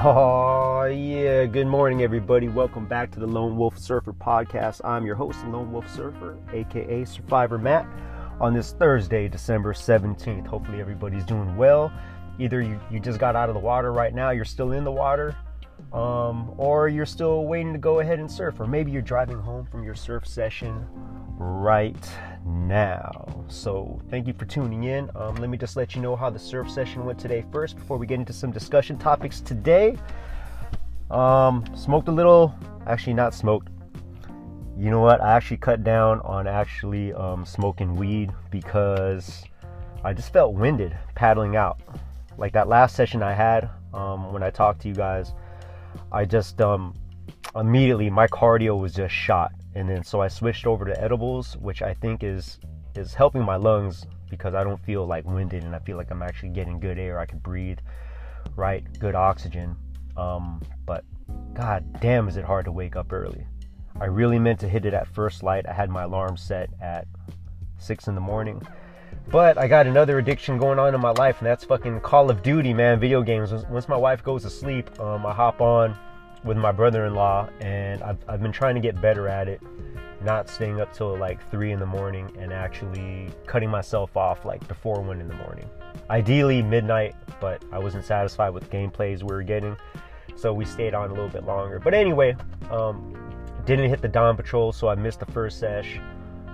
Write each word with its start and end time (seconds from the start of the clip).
Oh, 0.00 0.84
yeah. 0.84 1.44
Good 1.46 1.66
morning, 1.66 2.02
everybody. 2.02 2.46
Welcome 2.46 2.86
back 2.86 3.10
to 3.10 3.18
the 3.18 3.26
Lone 3.26 3.56
Wolf 3.56 3.76
Surfer 3.76 4.12
podcast. 4.12 4.80
I'm 4.84 5.04
your 5.04 5.16
host, 5.16 5.44
Lone 5.46 5.72
Wolf 5.72 5.92
Surfer, 5.92 6.38
aka 6.52 7.04
Surfivor 7.04 7.58
Matt, 7.58 7.84
on 8.40 8.54
this 8.54 8.70
Thursday, 8.74 9.26
December 9.26 9.72
17th. 9.72 10.46
Hopefully, 10.46 10.80
everybody's 10.80 11.24
doing 11.24 11.56
well. 11.56 11.92
Either 12.38 12.62
you, 12.62 12.78
you 12.92 13.00
just 13.00 13.18
got 13.18 13.34
out 13.34 13.48
of 13.48 13.56
the 13.56 13.60
water 13.60 13.92
right 13.92 14.14
now, 14.14 14.30
you're 14.30 14.44
still 14.44 14.70
in 14.70 14.84
the 14.84 14.92
water, 14.92 15.34
um, 15.92 16.52
or 16.58 16.88
you're 16.88 17.06
still 17.06 17.44
waiting 17.46 17.72
to 17.72 17.78
go 17.78 18.00
ahead 18.00 18.18
and 18.18 18.30
surf, 18.30 18.60
or 18.60 18.66
maybe 18.66 18.90
you're 18.90 19.02
driving 19.02 19.38
home 19.38 19.66
from 19.66 19.82
your 19.82 19.94
surf 19.94 20.26
session 20.26 20.86
right 21.38 22.10
now. 22.44 23.44
So, 23.48 24.00
thank 24.10 24.26
you 24.26 24.32
for 24.32 24.44
tuning 24.44 24.84
in. 24.84 25.10
Um, 25.14 25.36
let 25.36 25.48
me 25.48 25.56
just 25.56 25.76
let 25.76 25.94
you 25.94 26.02
know 26.02 26.16
how 26.16 26.30
the 26.30 26.38
surf 26.38 26.70
session 26.70 27.04
went 27.04 27.18
today 27.18 27.44
first 27.52 27.76
before 27.76 27.96
we 27.96 28.06
get 28.06 28.18
into 28.18 28.32
some 28.32 28.50
discussion 28.50 28.98
topics 28.98 29.40
today. 29.40 29.96
Um, 31.10 31.64
smoked 31.74 32.08
a 32.08 32.12
little, 32.12 32.54
actually, 32.86 33.14
not 33.14 33.32
smoked. 33.32 33.68
You 34.78 34.90
know 34.90 35.00
what? 35.00 35.20
I 35.20 35.34
actually 35.34 35.56
cut 35.56 35.82
down 35.82 36.20
on 36.20 36.46
actually 36.46 37.12
um, 37.14 37.44
smoking 37.44 37.96
weed 37.96 38.32
because 38.50 39.42
I 40.04 40.12
just 40.12 40.32
felt 40.32 40.54
winded 40.54 40.96
paddling 41.14 41.56
out. 41.56 41.80
Like 42.36 42.52
that 42.52 42.68
last 42.68 42.94
session 42.94 43.22
I 43.22 43.32
had 43.32 43.68
um, 43.92 44.32
when 44.32 44.42
I 44.42 44.50
talked 44.50 44.82
to 44.82 44.88
you 44.88 44.94
guys, 44.94 45.32
I 46.12 46.24
just 46.24 46.60
um, 46.60 46.94
immediately 47.54 48.10
my 48.10 48.26
cardio 48.26 48.80
was 48.80 48.94
just 48.94 49.14
shot 49.14 49.52
and 49.78 49.88
then 49.88 50.02
so 50.02 50.20
I 50.20 50.26
switched 50.26 50.66
over 50.66 50.84
to 50.84 51.00
edibles, 51.00 51.56
which 51.56 51.82
I 51.82 51.94
think 51.94 52.24
is 52.24 52.58
is 52.96 53.14
helping 53.14 53.42
my 53.42 53.54
lungs 53.54 54.06
because 54.28 54.54
I 54.54 54.64
don't 54.64 54.82
feel 54.84 55.06
like 55.06 55.24
winded 55.24 55.62
and 55.62 55.74
I 55.74 55.78
feel 55.78 55.96
like 55.96 56.10
I'm 56.10 56.22
actually 56.22 56.48
getting 56.48 56.80
good 56.80 56.98
air. 56.98 57.18
I 57.20 57.26
can 57.26 57.38
breathe, 57.38 57.78
right? 58.56 58.84
Good 58.98 59.14
oxygen. 59.14 59.76
Um, 60.16 60.60
but 60.84 61.04
god 61.54 62.00
damn, 62.00 62.26
is 62.28 62.36
it 62.36 62.44
hard 62.44 62.64
to 62.64 62.72
wake 62.72 62.96
up 62.96 63.12
early. 63.12 63.46
I 64.00 64.06
really 64.06 64.38
meant 64.40 64.58
to 64.60 64.68
hit 64.68 64.84
it 64.84 64.94
at 64.94 65.06
first 65.06 65.44
light. 65.44 65.64
I 65.68 65.72
had 65.72 65.90
my 65.90 66.02
alarm 66.02 66.36
set 66.36 66.70
at 66.80 67.06
six 67.78 68.08
in 68.08 68.16
the 68.16 68.20
morning. 68.20 68.60
But 69.30 69.58
I 69.58 69.68
got 69.68 69.86
another 69.86 70.18
addiction 70.18 70.56
going 70.56 70.78
on 70.78 70.94
in 70.94 71.00
my 71.00 71.10
life, 71.10 71.38
and 71.38 71.46
that's 71.46 71.64
fucking 71.64 72.00
Call 72.00 72.30
of 72.30 72.42
Duty, 72.42 72.72
man. 72.72 72.98
Video 72.98 73.22
games. 73.22 73.52
Once 73.68 73.88
my 73.88 73.96
wife 73.96 74.22
goes 74.22 74.42
to 74.44 74.50
sleep, 74.50 74.98
um, 75.00 75.26
I 75.26 75.34
hop 75.34 75.60
on 75.60 75.94
with 76.44 76.56
my 76.56 76.72
brother-in-law 76.72 77.48
and 77.60 78.02
I've, 78.02 78.18
I've 78.28 78.40
been 78.40 78.52
trying 78.52 78.74
to 78.74 78.80
get 78.80 79.00
better 79.00 79.28
at 79.28 79.48
it 79.48 79.60
not 80.22 80.48
staying 80.48 80.80
up 80.80 80.92
till 80.92 81.16
like 81.16 81.48
3 81.50 81.72
in 81.72 81.80
the 81.80 81.86
morning 81.86 82.30
and 82.38 82.52
actually 82.52 83.28
cutting 83.46 83.70
myself 83.70 84.16
off 84.16 84.44
like 84.44 84.66
before 84.66 85.00
1 85.00 85.20
in 85.20 85.28
the 85.28 85.34
morning 85.34 85.68
ideally 86.10 86.62
midnight 86.62 87.14
but 87.40 87.62
i 87.72 87.78
wasn't 87.78 88.04
satisfied 88.04 88.50
with 88.50 88.68
the 88.68 88.76
gameplays 88.76 89.22
we 89.22 89.34
were 89.34 89.42
getting 89.42 89.76
so 90.36 90.52
we 90.52 90.64
stayed 90.64 90.94
on 90.94 91.10
a 91.10 91.12
little 91.12 91.28
bit 91.28 91.44
longer 91.44 91.78
but 91.78 91.94
anyway 91.94 92.34
um, 92.70 93.16
didn't 93.64 93.88
hit 93.88 94.00
the 94.00 94.08
dawn 94.08 94.36
patrol 94.36 94.72
so 94.72 94.88
i 94.88 94.94
missed 94.94 95.20
the 95.20 95.26
first 95.26 95.58
sesh 95.58 96.00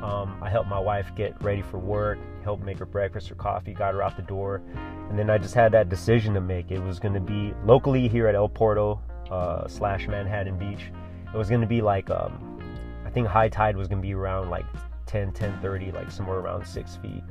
um, 0.05 0.43
i 0.43 0.49
helped 0.51 0.69
my 0.69 0.79
wife 0.79 1.11
get 1.17 1.41
ready 1.43 1.63
for 1.63 1.79
work 1.79 2.19
helped 2.43 2.63
make 2.63 2.79
her 2.79 2.87
breakfast 2.87 3.31
or 3.31 3.35
coffee 3.37 3.73
got 3.73 3.95
her 3.95 4.03
out 4.03 4.17
the 4.17 4.23
door 4.23 4.63
and 5.09 5.19
then 5.19 5.31
i 5.31 5.39
just 5.39 5.55
had 5.55 5.73
that 5.73 5.89
decision 5.89 6.35
to 6.35 6.41
make 6.41 6.71
it 6.71 6.81
was 6.81 6.99
going 6.99 7.15
to 7.15 7.21
be 7.21 7.55
locally 7.65 8.07
here 8.09 8.29
at 8.29 8.35
el 8.35 8.49
porto 8.49 9.01
uh, 9.31 9.67
slash 9.69 10.07
Manhattan 10.07 10.59
Beach. 10.59 10.91
It 11.33 11.37
was 11.37 11.51
gonna 11.51 11.67
be 11.67 11.81
like 11.81 12.11
um, 12.11 12.61
I 13.05 13.11
think 13.11 13.27
high 13.27 13.49
tide 13.49 13.77
was 13.77 13.89
gonna 13.89 14.03
be 14.03 14.15
around 14.15 14.51
like 14.51 14.67
10, 15.07 15.33
10 15.33 15.61
30, 15.61 15.93
like 15.93 16.11
somewhere 16.11 16.39
around 16.39 16.67
six 16.67 16.97
feet. 16.97 17.23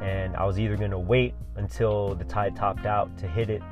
And 0.00 0.36
I 0.36 0.44
was 0.44 0.58
either 0.58 0.76
gonna 0.76 0.98
wait 0.98 1.34
until 1.56 2.14
the 2.14 2.24
tide 2.24 2.56
topped 2.56 2.86
out 2.86 3.16
to 3.18 3.26
hit 3.26 3.50
it 3.50 3.62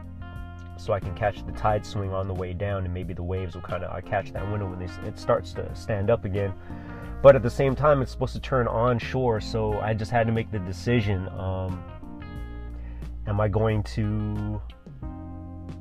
so 0.77 0.93
I 0.93 1.01
can 1.01 1.15
catch 1.15 1.45
the 1.47 1.53
tide 1.53 1.87
swing 1.87 2.13
on 2.13 2.27
the 2.27 2.35
way 2.35 2.55
down, 2.55 2.85
and 2.85 2.93
maybe 2.93 3.15
the 3.15 3.23
waves 3.23 3.55
will 3.55 3.63
kind 3.63 3.85
of 3.85 4.05
catch 4.05 4.33
that 4.33 4.51
window 4.51 4.69
when 4.69 4.79
they, 4.79 4.91
it 5.07 5.19
starts 5.19 5.53
to 5.55 5.73
stand 5.77 6.11
up 6.11 6.25
again. 6.25 6.53
But 7.23 7.37
at 7.37 7.43
the 7.43 7.51
same 7.51 7.77
time, 7.77 8.03
it's 8.03 8.11
supposed 8.11 8.35
to 8.35 8.41
turn 8.41 8.67
onshore, 8.67 9.41
so 9.41 9.79
I 9.79 9.95
just 9.95 10.11
had 10.11 10.27
to 10.27 10.33
make 10.33 10.51
the 10.51 10.59
decision: 10.59 11.29
um, 11.29 11.83
Am 13.29 13.41
I 13.41 13.47
going 13.47 13.85
to 13.85 14.61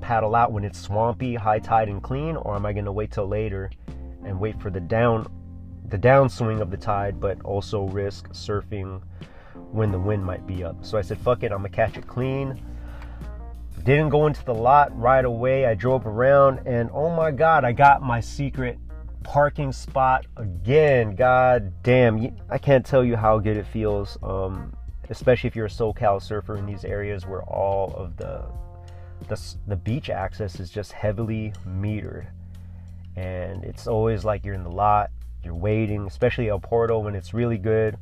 paddle 0.01 0.35
out 0.35 0.51
when 0.51 0.63
it's 0.63 0.79
swampy, 0.79 1.33
high 1.33 1.57
tide, 1.57 1.89
and 1.89 2.01
clean, 2.01 2.35
or 2.35 2.55
am 2.55 2.65
I 2.65 2.73
going 2.73 2.85
to 2.85 2.91
wait 2.91 3.11
till 3.11 3.27
later 3.27 3.71
and 4.23 4.39
wait 4.39 4.61
for 4.61 4.69
the 4.69 4.79
down, 4.79 5.25
the 5.89 5.97
downswing 5.97 6.61
of 6.61 6.69
the 6.69 6.77
tide, 6.77 7.19
but 7.19 7.41
also 7.41 7.85
risk 7.85 8.29
surfing 8.29 9.01
when 9.71 9.91
the 9.91 9.99
wind 9.99 10.23
might 10.23 10.45
be 10.45 10.63
up? 10.63 10.85
So 10.85 10.99
I 10.99 11.01
said, 11.01 11.17
"Fuck 11.17 11.41
it, 11.41 11.51
I'm 11.51 11.59
gonna 11.59 11.69
catch 11.69 11.97
it 11.97 12.05
clean." 12.05 12.61
Didn't 13.83 14.09
go 14.09 14.27
into 14.27 14.45
the 14.45 14.53
lot 14.53 14.95
right 14.95 15.25
away. 15.25 15.65
I 15.65 15.73
drove 15.73 16.05
around, 16.05 16.67
and 16.67 16.91
oh 16.93 17.09
my 17.09 17.31
god, 17.31 17.65
I 17.65 17.71
got 17.71 18.03
my 18.03 18.19
secret 18.19 18.77
parking 19.23 19.71
spot 19.71 20.25
again. 20.37 21.15
God 21.15 21.73
damn, 21.83 22.35
I 22.49 22.57
can't 22.57 22.85
tell 22.85 23.03
you 23.03 23.15
how 23.15 23.39
good 23.39 23.57
it 23.57 23.65
feels. 23.67 24.17
Um, 24.23 24.75
especially 25.09 25.47
if 25.49 25.55
you're 25.55 25.65
a 25.65 25.69
SoCal 25.69 26.21
surfer 26.21 26.57
in 26.57 26.65
these 26.65 26.85
areas 26.85 27.27
where 27.27 27.43
all 27.43 27.93
of 27.95 28.17
the 28.17 28.45
the, 29.27 29.39
the 29.67 29.75
beach 29.75 30.09
access 30.09 30.59
is 30.59 30.71
just 30.71 30.91
heavily 30.91 31.53
metered. 31.67 32.27
And 33.15 33.63
it's 33.63 33.87
always 33.87 34.25
like 34.25 34.43
you're 34.43 34.55
in 34.55 34.63
the 34.63 34.71
lot, 34.71 35.11
you're 35.43 35.53
waiting, 35.53 36.07
especially 36.07 36.49
El 36.49 36.59
Porto 36.59 36.99
when 36.99 37.13
it's 37.13 37.33
really 37.33 37.57
good. 37.57 37.97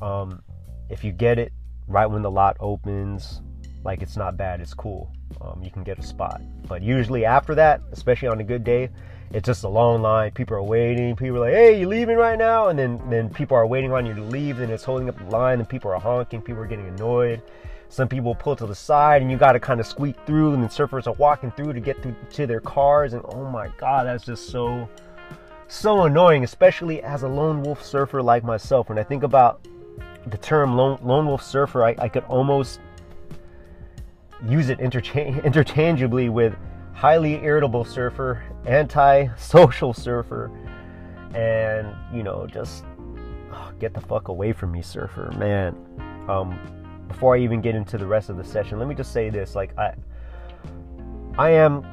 Um, 0.00 0.42
if 0.88 1.04
you 1.04 1.12
get 1.12 1.38
it 1.38 1.52
right 1.86 2.06
when 2.06 2.22
the 2.22 2.30
lot 2.30 2.56
opens, 2.60 3.42
like 3.84 4.00
it's 4.00 4.16
not 4.16 4.36
bad, 4.38 4.60
it's 4.60 4.72
cool. 4.72 5.12
Um, 5.40 5.60
you 5.62 5.70
can 5.70 5.82
get 5.82 5.98
a 5.98 6.02
spot. 6.02 6.40
But 6.66 6.82
usually 6.82 7.24
after 7.24 7.54
that, 7.56 7.82
especially 7.92 8.28
on 8.28 8.40
a 8.40 8.44
good 8.44 8.64
day, 8.64 8.88
it's 9.34 9.46
just 9.46 9.64
a 9.64 9.68
long 9.68 10.00
line. 10.00 10.30
People 10.30 10.56
are 10.56 10.62
waiting. 10.62 11.16
People 11.16 11.38
are 11.38 11.40
like, 11.40 11.54
"Hey, 11.54 11.80
you 11.80 11.88
leaving 11.88 12.16
right 12.16 12.38
now?" 12.38 12.68
And 12.68 12.78
then 12.78 13.00
then 13.10 13.28
people 13.28 13.56
are 13.56 13.66
waiting 13.66 13.92
on 13.92 14.06
you 14.06 14.14
to 14.14 14.22
leave. 14.22 14.60
And 14.60 14.70
it's 14.70 14.84
holding 14.84 15.08
up 15.08 15.18
the 15.18 15.24
line, 15.24 15.58
and 15.58 15.68
people 15.68 15.90
are 15.90 15.98
honking. 15.98 16.40
People 16.40 16.62
are 16.62 16.66
getting 16.66 16.86
annoyed. 16.86 17.42
Some 17.88 18.08
people 18.08 18.34
pull 18.34 18.56
to 18.56 18.66
the 18.66 18.74
side 18.74 19.22
and 19.22 19.30
you 19.30 19.36
got 19.36 19.52
to 19.52 19.60
kind 19.60 19.78
of 19.78 19.86
squeak 19.86 20.16
through, 20.26 20.54
and 20.54 20.62
then 20.62 20.68
surfers 20.68 21.06
are 21.06 21.12
walking 21.12 21.52
through 21.52 21.72
to 21.72 21.80
get 21.80 22.02
through 22.02 22.16
to 22.32 22.46
their 22.46 22.60
cars. 22.60 23.12
And 23.12 23.22
oh 23.26 23.48
my 23.50 23.68
God, 23.76 24.06
that's 24.06 24.24
just 24.24 24.48
so, 24.48 24.88
so 25.68 26.02
annoying, 26.02 26.42
especially 26.42 27.02
as 27.02 27.22
a 27.22 27.28
lone 27.28 27.62
wolf 27.62 27.84
surfer 27.84 28.20
like 28.20 28.42
myself. 28.42 28.88
When 28.88 28.98
I 28.98 29.04
think 29.04 29.22
about 29.22 29.66
the 30.26 30.38
term 30.38 30.76
lone, 30.76 30.98
lone 31.04 31.26
wolf 31.26 31.42
surfer, 31.42 31.84
I, 31.84 31.94
I 31.98 32.08
could 32.08 32.24
almost 32.24 32.80
use 34.48 34.70
it 34.70 34.80
interchange, 34.80 35.38
interchangeably 35.44 36.28
with 36.28 36.56
highly 36.94 37.34
irritable 37.44 37.84
surfer, 37.84 38.42
anti-social 38.66 39.92
surfer, 40.06 40.50
and 41.34 41.94
you 42.16 42.22
know, 42.22 42.46
just 42.46 42.84
oh, 43.52 43.72
get 43.78 43.92
the 43.92 44.00
fuck 44.00 44.28
away 44.28 44.52
from 44.52 44.72
me, 44.72 44.80
surfer, 44.80 45.30
man. 45.36 45.76
Um, 46.28 46.58
before 47.08 47.36
I 47.36 47.40
even 47.40 47.60
get 47.60 47.74
into 47.74 47.98
the 47.98 48.06
rest 48.06 48.30
of 48.30 48.36
the 48.36 48.44
session, 48.44 48.78
let 48.78 48.88
me 48.88 48.94
just 48.94 49.12
say 49.12 49.28
this: 49.30 49.54
like 49.54 49.76
I, 49.76 49.94
I 51.36 51.50
am 51.50 51.84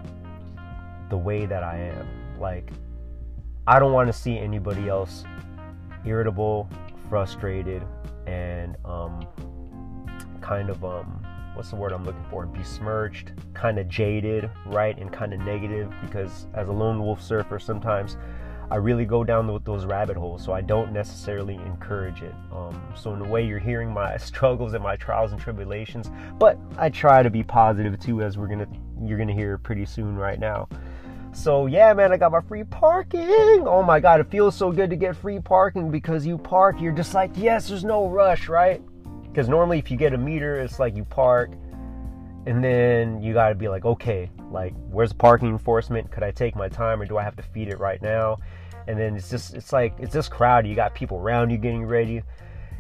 the 1.09 1.18
way 1.18 1.45
that 1.45 1.63
I 1.63 1.78
am. 1.78 2.07
Like 2.39 2.72
I 3.68 3.79
don't 3.79 3.94
want 3.94 4.07
to 4.07 4.13
see 4.13 4.38
anybody 4.38 4.88
else 4.88 5.23
irritable, 6.06 6.69
frustrated, 7.09 7.83
and 8.25 8.78
um, 8.85 9.28
kind 10.41 10.69
of 10.69 10.83
um, 10.83 11.25
what's 11.53 11.69
the 11.69 11.75
word 11.75 11.91
I'm 11.91 12.06
looking 12.06 12.25
for? 12.29 12.45
Besmirched, 12.45 13.31
kind 13.53 13.79
of 13.79 13.88
jaded, 13.88 14.50
right, 14.66 14.97
and 14.97 15.12
kind 15.12 15.34
of 15.34 15.39
negative. 15.41 15.91
Because 16.01 16.47
as 16.53 16.67
a 16.67 16.72
lone 16.72 17.01
wolf 17.01 17.22
surfer, 17.22 17.59
sometimes 17.59 18.17
I 18.72 18.78
really 18.78 19.03
go 19.03 19.25
down 19.25 19.59
those 19.66 19.85
rabbit 19.85 20.16
holes, 20.16 20.45
so 20.45 20.53
I 20.53 20.62
don't 20.62 20.94
necessarily 20.94 21.56
encourage 21.56 22.22
it. 22.22 22.34
Um, 22.53 22.81
so 22.95 23.13
in 23.13 23.22
a 23.22 23.28
way, 23.28 23.45
you're 23.45 23.59
hearing 23.59 23.91
my 23.91 24.16
struggles 24.29 24.73
and 24.73 24.81
my 24.81 24.95
trials 24.95 25.34
and 25.34 25.41
tribulations, 25.41 26.09
but 26.39 26.57
I 26.77 26.89
try 26.89 27.21
to 27.21 27.30
be 27.30 27.44
positive 27.44 28.00
too, 28.00 28.21
as 28.21 28.38
we're 28.38 28.48
gonna 28.48 28.68
you're 29.03 29.18
gonna 29.18 29.33
hear 29.33 29.57
pretty 29.57 29.86
soon 29.86 30.15
right 30.15 30.39
now. 30.39 30.69
So 31.33 31.65
yeah, 31.65 31.94
man, 31.94 32.13
I 32.13 32.18
got 32.18 32.31
my 32.31 32.39
free 32.42 32.63
parking. 32.63 33.68
Oh 33.68 33.83
my 33.83 34.00
god, 34.00 34.21
it 34.21 34.31
feels 34.31 34.56
so 34.56 34.71
good 34.71 34.89
to 34.89 34.95
get 34.95 35.18
free 35.18 35.39
parking 35.39 35.92
because 35.92 36.25
you 36.25 36.38
park, 36.38 36.80
you're 36.80 36.94
just 36.94 37.13
like, 37.13 37.31
yes, 37.36 37.68
there's 37.68 37.83
no 37.83 38.07
rush, 38.07 38.48
right? 38.48 38.81
Because 39.31 39.48
normally, 39.48 39.80
if 39.80 39.89
you 39.89 39.98
get 39.98 40.13
a 40.13 40.18
meter, 40.18 40.60
it's 40.60 40.80
like 40.80 40.95
you 40.95 41.06
park, 41.06 41.51
and 42.45 42.63
then 42.63 43.22
you 43.22 43.33
got 43.33 43.50
to 43.50 43.56
be 43.56 43.69
like, 43.69 43.86
okay, 43.86 44.30
like 44.51 44.74
where's 44.89 45.10
the 45.10 45.16
parking 45.16 45.50
enforcement? 45.50 46.12
Could 46.12 46.24
I 46.24 46.31
take 46.31 46.56
my 46.56 46.68
time, 46.68 47.01
or 47.01 47.06
do 47.06 47.18
I 47.18 47.24
have 47.24 47.36
to 47.38 47.44
feed 47.44 47.69
it 47.69 47.80
right 47.80 48.01
now? 48.01 48.38
and 48.88 49.00
then 49.00 49.16
it's 49.16 49.30
just 49.30 49.54
it's 49.54 49.74
like 49.74 49.94
it's 50.00 50.13
just 50.13 50.31
crowded. 50.31 50.68
You 50.69 50.75
got 50.75 50.94
people 50.94 51.18
around 51.18 51.50
you 51.50 51.57
getting 51.57 51.86
ready 51.86 52.24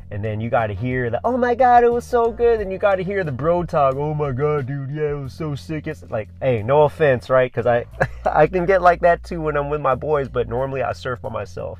and 0.09 0.23
then 0.23 0.41
you 0.41 0.49
got 0.49 0.67
to 0.67 0.73
hear 0.73 1.09
the 1.09 1.21
oh 1.23 1.37
my 1.37 1.55
god 1.55 1.83
it 1.83 1.91
was 1.91 2.05
so 2.05 2.31
good. 2.31 2.59
And 2.61 2.71
you 2.71 2.77
got 2.77 2.95
to 2.95 3.03
hear 3.03 3.23
the 3.23 3.31
bro 3.31 3.63
talk 3.63 3.95
oh 3.95 4.13
my 4.13 4.31
god 4.31 4.67
dude 4.67 4.91
yeah 4.91 5.11
it 5.11 5.19
was 5.21 5.33
so 5.33 5.55
sick. 5.55 5.87
It's 5.87 6.03
like 6.09 6.29
hey 6.41 6.63
no 6.63 6.83
offense 6.83 7.29
right? 7.29 7.51
Because 7.51 7.65
i 7.65 7.85
i 8.25 8.47
can 8.47 8.65
get 8.65 8.81
like 8.81 9.01
that 9.01 9.23
too 9.23 9.41
when 9.41 9.57
i'm 9.57 9.69
with 9.69 9.81
my 9.81 9.95
boys 9.95 10.29
but 10.29 10.47
normally 10.47 10.83
i 10.83 10.91
surf 10.93 11.21
by 11.21 11.29
myself 11.29 11.79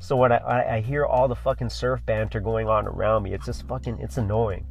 so 0.00 0.16
when 0.16 0.32
I, 0.32 0.78
I, 0.78 0.80
hear 0.80 1.04
all 1.04 1.28
the 1.28 1.36
fucking 1.36 1.70
surf 1.70 2.04
banter 2.04 2.40
going 2.40 2.68
on 2.68 2.86
around 2.86 3.22
me 3.22 3.32
it's 3.32 3.46
just 3.46 3.68
fucking 3.68 3.98
it's 4.00 4.16
annoying 4.16 4.66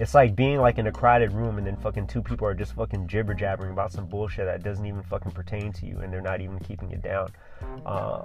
it's 0.00 0.14
like 0.14 0.34
being 0.34 0.58
like 0.58 0.78
in 0.78 0.88
a 0.88 0.92
crowded 0.92 1.32
room 1.32 1.58
and 1.58 1.66
then 1.66 1.76
fucking 1.76 2.06
two 2.06 2.20
people 2.20 2.46
are 2.46 2.54
just 2.54 2.74
fucking 2.74 3.06
jibber 3.06 3.32
jabbering 3.32 3.70
about 3.70 3.92
some 3.92 4.06
bullshit 4.06 4.46
that 4.46 4.62
doesn't 4.62 4.86
even 4.86 5.02
fucking 5.02 5.30
pertain 5.32 5.72
to 5.72 5.86
you 5.86 6.00
and 6.00 6.12
they're 6.12 6.20
not 6.20 6.40
even 6.40 6.58
keeping 6.58 6.90
it 6.90 7.00
down. 7.00 7.28
Uh, 7.86 8.22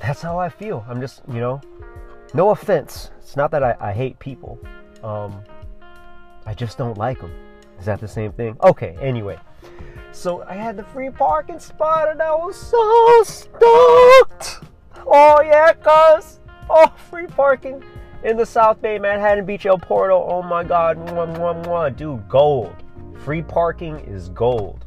that's 0.00 0.22
how 0.22 0.38
I 0.38 0.48
feel. 0.48 0.84
I'm 0.88 1.00
just, 1.00 1.22
you 1.28 1.40
know, 1.40 1.60
no 2.32 2.50
offense. 2.50 3.10
It's 3.18 3.36
not 3.36 3.50
that 3.50 3.64
I, 3.64 3.76
I 3.80 3.92
hate 3.92 4.18
people. 4.20 4.58
Um, 5.02 5.42
I 6.46 6.54
just 6.54 6.78
don't 6.78 6.96
like 6.96 7.20
them. 7.20 7.32
Is 7.80 7.86
that 7.86 8.00
the 8.00 8.08
same 8.08 8.32
thing? 8.32 8.56
Okay, 8.62 8.96
anyway. 9.00 9.38
So 10.12 10.44
I 10.44 10.54
had 10.54 10.76
the 10.76 10.84
free 10.84 11.10
parking 11.10 11.58
spot 11.58 12.08
and 12.08 12.22
I 12.22 12.34
was 12.34 12.56
so 12.56 13.22
stoked. 13.24 14.71
Oh 15.06 15.40
yeah, 15.42 15.72
cuz. 15.72 16.40
Oh, 16.70 16.92
free 17.10 17.26
parking 17.26 17.82
in 18.24 18.36
the 18.36 18.46
South 18.46 18.80
Bay, 18.80 18.98
Manhattan 18.98 19.44
Beach, 19.44 19.66
El 19.66 19.78
Porto. 19.78 20.24
Oh 20.28 20.42
my 20.42 20.62
God, 20.62 20.96
mwah, 20.96 21.36
mwah, 21.36 21.64
mwah. 21.64 21.96
dude, 21.96 22.28
gold. 22.28 22.74
Free 23.18 23.42
parking 23.42 23.98
is 24.00 24.28
gold, 24.30 24.84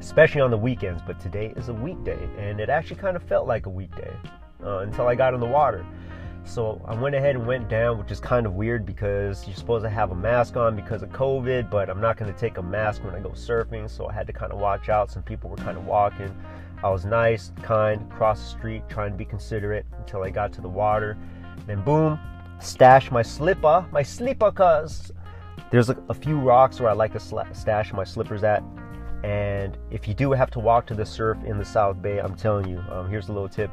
especially 0.00 0.40
on 0.40 0.50
the 0.50 0.58
weekends. 0.58 1.02
But 1.06 1.20
today 1.20 1.52
is 1.56 1.68
a 1.68 1.74
weekday, 1.74 2.28
and 2.38 2.60
it 2.60 2.68
actually 2.68 2.96
kind 2.96 3.16
of 3.16 3.22
felt 3.22 3.46
like 3.46 3.66
a 3.66 3.70
weekday 3.70 4.14
uh, 4.64 4.78
until 4.78 5.06
I 5.06 5.14
got 5.14 5.34
in 5.34 5.40
the 5.40 5.46
water. 5.46 5.84
So 6.46 6.80
I 6.86 6.94
went 6.94 7.14
ahead 7.14 7.36
and 7.36 7.46
went 7.46 7.70
down, 7.70 7.98
which 7.98 8.10
is 8.10 8.20
kind 8.20 8.44
of 8.44 8.52
weird 8.52 8.84
because 8.84 9.46
you're 9.46 9.56
supposed 9.56 9.82
to 9.84 9.90
have 9.90 10.10
a 10.10 10.14
mask 10.14 10.56
on 10.56 10.76
because 10.76 11.02
of 11.02 11.08
COVID, 11.08 11.70
but 11.70 11.88
I'm 11.88 12.02
not 12.02 12.18
going 12.18 12.32
to 12.32 12.38
take 12.38 12.58
a 12.58 12.62
mask 12.62 13.02
when 13.02 13.14
I 13.14 13.20
go 13.20 13.30
surfing, 13.30 13.88
so 13.88 14.06
I 14.06 14.12
had 14.12 14.26
to 14.26 14.32
kind 14.32 14.52
of 14.52 14.58
watch 14.58 14.90
out. 14.90 15.10
Some 15.10 15.22
people 15.22 15.48
were 15.48 15.56
kind 15.56 15.78
of 15.78 15.86
walking. 15.86 16.36
I 16.82 16.90
was 16.90 17.04
nice, 17.04 17.52
kind, 17.62 18.02
across 18.10 18.40
the 18.40 18.58
street, 18.58 18.82
trying 18.88 19.12
to 19.12 19.16
be 19.16 19.24
considerate 19.24 19.86
until 19.98 20.22
I 20.22 20.30
got 20.30 20.52
to 20.54 20.60
the 20.60 20.68
water. 20.68 21.16
Then 21.66 21.82
boom, 21.82 22.18
stash 22.60 23.10
my 23.10 23.22
slipper, 23.22 23.86
my 23.92 24.02
slipper, 24.02 24.50
cuz 24.50 25.12
there's 25.70 25.90
a, 25.90 25.96
a, 26.08 26.14
few 26.14 26.38
rocks 26.38 26.80
where 26.80 26.90
I 26.90 26.92
like 26.92 27.12
to 27.12 27.18
sla- 27.18 27.54
stash 27.56 27.92
my 27.92 28.04
slippers 28.04 28.44
at. 28.44 28.62
And 29.22 29.78
if 29.90 30.06
you 30.06 30.14
do 30.14 30.32
have 30.32 30.50
to 30.50 30.60
walk 30.60 30.86
to 30.86 30.94
the 30.94 31.06
surf 31.06 31.38
in 31.44 31.58
the 31.58 31.64
South 31.64 32.02
Bay, 32.02 32.18
I'm 32.18 32.34
telling 32.34 32.68
you, 32.68 32.78
um, 32.90 33.08
here's 33.08 33.28
a 33.28 33.32
little 33.32 33.48
tip. 33.48 33.70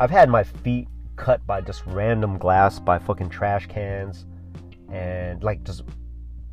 I've 0.00 0.10
had 0.10 0.30
my 0.30 0.42
feet 0.42 0.88
cut 1.16 1.46
by 1.46 1.60
just 1.60 1.84
random 1.86 2.38
glass, 2.38 2.78
by 2.78 2.98
fucking 2.98 3.28
trash 3.28 3.66
cans, 3.66 4.24
and 4.90 5.42
like 5.42 5.62
just 5.64 5.82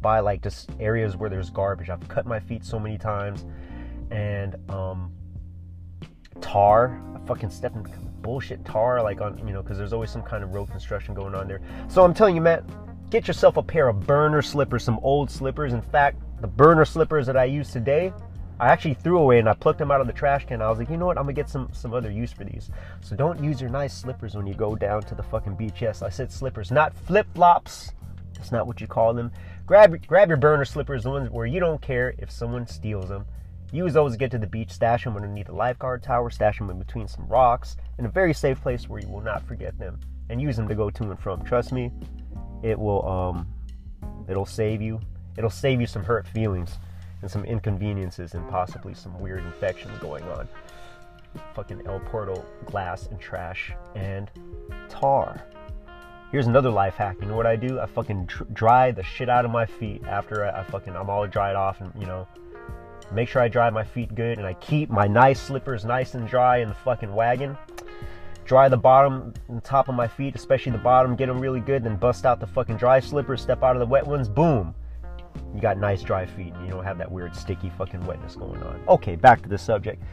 by 0.01 0.19
like 0.19 0.43
just 0.43 0.69
areas 0.79 1.15
where 1.15 1.29
there's 1.29 1.49
garbage. 1.49 1.89
I've 1.89 2.05
cut 2.09 2.25
my 2.25 2.39
feet 2.39 2.65
so 2.65 2.77
many 2.77 2.97
times, 2.97 3.45
and 4.11 4.55
um, 4.69 5.11
tar. 6.41 7.01
I 7.15 7.25
fucking 7.27 7.49
stepped 7.49 7.75
in 7.75 7.85
bullshit 8.21 8.65
tar, 8.65 9.01
like 9.03 9.21
on, 9.21 9.37
you 9.47 9.53
know, 9.53 9.61
because 9.61 9.77
there's 9.77 9.93
always 9.93 10.09
some 10.09 10.23
kind 10.23 10.43
of 10.43 10.53
road 10.53 10.69
construction 10.71 11.13
going 11.13 11.35
on 11.35 11.47
there. 11.47 11.61
So 11.87 12.03
I'm 12.03 12.13
telling 12.13 12.35
you, 12.35 12.41
Matt, 12.41 12.63
get 13.09 13.27
yourself 13.27 13.57
a 13.57 13.63
pair 13.63 13.87
of 13.87 14.05
burner 14.07 14.41
slippers, 14.41 14.83
some 14.83 14.99
old 15.03 15.29
slippers. 15.29 15.73
In 15.73 15.81
fact, 15.81 16.17
the 16.41 16.47
burner 16.47 16.85
slippers 16.85 17.25
that 17.27 17.37
I 17.37 17.45
use 17.45 17.71
today, 17.71 18.11
I 18.59 18.69
actually 18.69 18.93
threw 18.95 19.19
away 19.19 19.39
and 19.39 19.49
I 19.49 19.53
plucked 19.53 19.79
them 19.79 19.91
out 19.91 20.01
of 20.01 20.07
the 20.07 20.13
trash 20.13 20.45
can. 20.45 20.61
I 20.61 20.69
was 20.69 20.79
like, 20.79 20.89
you 20.89 20.97
know 20.97 21.05
what? 21.05 21.17
I'm 21.17 21.25
gonna 21.25 21.33
get 21.33 21.49
some 21.49 21.69
some 21.73 21.93
other 21.93 22.09
use 22.09 22.31
for 22.31 22.45
these. 22.45 22.71
So 23.01 23.15
don't 23.15 23.43
use 23.43 23.59
your 23.59 23.69
nice 23.69 23.93
slippers 23.93 24.35
when 24.35 24.47
you 24.47 24.53
go 24.53 24.75
down 24.75 25.03
to 25.03 25.15
the 25.15 25.23
fucking 25.23 25.55
beach. 25.55 25.81
Yes, 25.81 26.01
I 26.01 26.09
said 26.09 26.31
slippers, 26.31 26.71
not 26.71 26.93
flip 26.93 27.27
flops. 27.35 27.91
That's 28.33 28.51
not 28.51 28.65
what 28.65 28.79
you 28.79 28.87
call 28.87 29.13
them. 29.13 29.31
Grab 29.65 30.05
grab 30.07 30.29
your 30.29 30.37
burner 30.37 30.65
slippers, 30.65 31.03
the 31.03 31.09
ones 31.09 31.29
where 31.29 31.45
you 31.45 31.59
don't 31.59 31.81
care 31.81 32.15
if 32.17 32.31
someone 32.31 32.65
steals 32.65 33.09
them. 33.09 33.25
Use 33.71 33.93
those 33.93 34.13
to 34.13 34.17
get 34.17 34.31
to 34.31 34.37
the 34.37 34.47
beach, 34.47 34.71
stash 34.71 35.03
them 35.03 35.15
underneath 35.15 35.49
a 35.49 35.53
lifeguard 35.53 36.03
tower, 36.03 36.29
stash 36.29 36.59
them 36.59 36.69
in 36.69 36.79
between 36.79 37.07
some 37.07 37.27
rocks, 37.27 37.75
in 37.97 38.05
a 38.05 38.09
very 38.09 38.33
safe 38.33 38.61
place 38.61 38.87
where 38.87 39.01
you 39.01 39.07
will 39.07 39.21
not 39.21 39.45
forget 39.45 39.77
them, 39.77 39.99
and 40.29 40.41
use 40.41 40.55
them 40.55 40.67
to 40.67 40.75
go 40.75 40.89
to 40.89 41.03
and 41.03 41.19
from. 41.19 41.43
Trust 41.43 41.71
me, 41.71 41.91
it 42.63 42.77
will 42.77 43.07
um, 43.07 43.47
it'll 44.27 44.45
save 44.45 44.81
you. 44.81 44.99
It'll 45.37 45.49
save 45.49 45.81
you 45.81 45.87
some 45.87 46.03
hurt 46.03 46.27
feelings 46.27 46.77
and 47.21 47.29
some 47.29 47.43
inconveniences 47.43 48.33
and 48.33 48.47
possibly 48.49 48.93
some 48.93 49.19
weird 49.19 49.43
infections 49.43 49.97
going 49.99 50.23
on. 50.23 50.47
Fucking 51.53 51.85
El 51.85 51.99
Porto 51.99 52.45
glass 52.65 53.07
and 53.07 53.19
trash 53.19 53.73
and 53.95 54.31
tar. 54.87 55.43
Here's 56.31 56.47
another 56.47 56.69
life 56.69 56.95
hack. 56.95 57.17
You 57.21 57.27
know 57.27 57.35
what 57.35 57.45
I 57.45 57.55
do? 57.55 57.79
I 57.79 57.85
fucking 57.85 58.29
dry 58.53 58.91
the 58.91 59.03
shit 59.03 59.29
out 59.29 59.45
of 59.45 59.51
my 59.51 59.65
feet 59.65 60.03
after 60.05 60.45
I, 60.45 60.61
I 60.61 60.63
fucking 60.63 60.95
I'm 60.95 61.09
all 61.09 61.27
dried 61.27 61.55
off 61.55 61.81
and 61.81 61.91
you 61.99 62.05
know 62.05 62.27
Make 63.11 63.29
sure 63.29 63.41
I 63.41 63.47
dry 63.47 63.69
my 63.69 63.83
feet 63.83 64.13
good 64.15 64.37
and 64.37 64.47
I 64.47 64.53
keep 64.55 64.89
my 64.89 65.07
nice 65.07 65.39
slippers 65.39 65.85
nice 65.85 66.15
and 66.15 66.27
dry 66.27 66.57
in 66.57 66.69
the 66.69 66.75
fucking 66.75 67.13
wagon. 67.13 67.57
Dry 68.45 68.69
the 68.69 68.77
bottom 68.77 69.33
and 69.47 69.63
top 69.63 69.89
of 69.89 69.95
my 69.95 70.07
feet, 70.07 70.35
especially 70.35 70.71
the 70.71 70.77
bottom, 70.77 71.15
get 71.15 71.27
them 71.27 71.39
really 71.39 71.59
good, 71.59 71.83
then 71.83 71.95
bust 71.95 72.25
out 72.25 72.39
the 72.39 72.47
fucking 72.47 72.77
dry 72.77 72.99
slippers, 72.99 73.41
step 73.41 73.63
out 73.63 73.75
of 73.75 73.79
the 73.79 73.85
wet 73.85 74.05
ones, 74.05 74.29
boom. 74.29 74.75
You 75.53 75.61
got 75.61 75.77
nice 75.77 76.01
dry 76.03 76.25
feet 76.25 76.53
and 76.53 76.65
you 76.65 76.71
don't 76.71 76.83
have 76.83 76.97
that 76.97 77.11
weird 77.11 77.35
sticky 77.35 77.71
fucking 77.77 78.05
wetness 78.05 78.35
going 78.35 78.61
on. 78.63 78.81
Okay, 78.87 79.15
back 79.15 79.41
to 79.43 79.49
the 79.49 79.57
subject. 79.57 80.03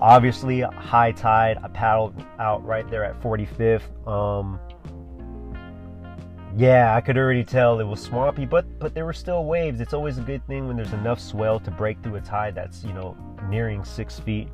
Obviously, 0.00 0.60
high 0.60 1.12
tide. 1.12 1.58
I 1.62 1.68
paddled 1.68 2.24
out 2.38 2.64
right 2.64 2.88
there 2.88 3.04
at 3.04 3.20
45th. 3.20 3.82
Um, 4.06 4.60
yeah, 6.58 6.96
I 6.96 7.00
could 7.00 7.16
already 7.16 7.44
tell 7.44 7.78
it 7.78 7.84
was 7.84 8.02
swampy, 8.02 8.44
but 8.44 8.66
but 8.80 8.92
there 8.92 9.06
were 9.06 9.12
still 9.12 9.44
waves. 9.44 9.80
It's 9.80 9.94
always 9.94 10.18
a 10.18 10.22
good 10.22 10.44
thing 10.48 10.66
when 10.66 10.76
there's 10.76 10.92
enough 10.92 11.20
swell 11.20 11.60
to 11.60 11.70
break 11.70 12.02
through 12.02 12.16
a 12.16 12.20
tide 12.20 12.56
that's 12.56 12.82
you 12.82 12.92
know 12.92 13.16
nearing 13.48 13.84
six 13.84 14.18
feet. 14.18 14.48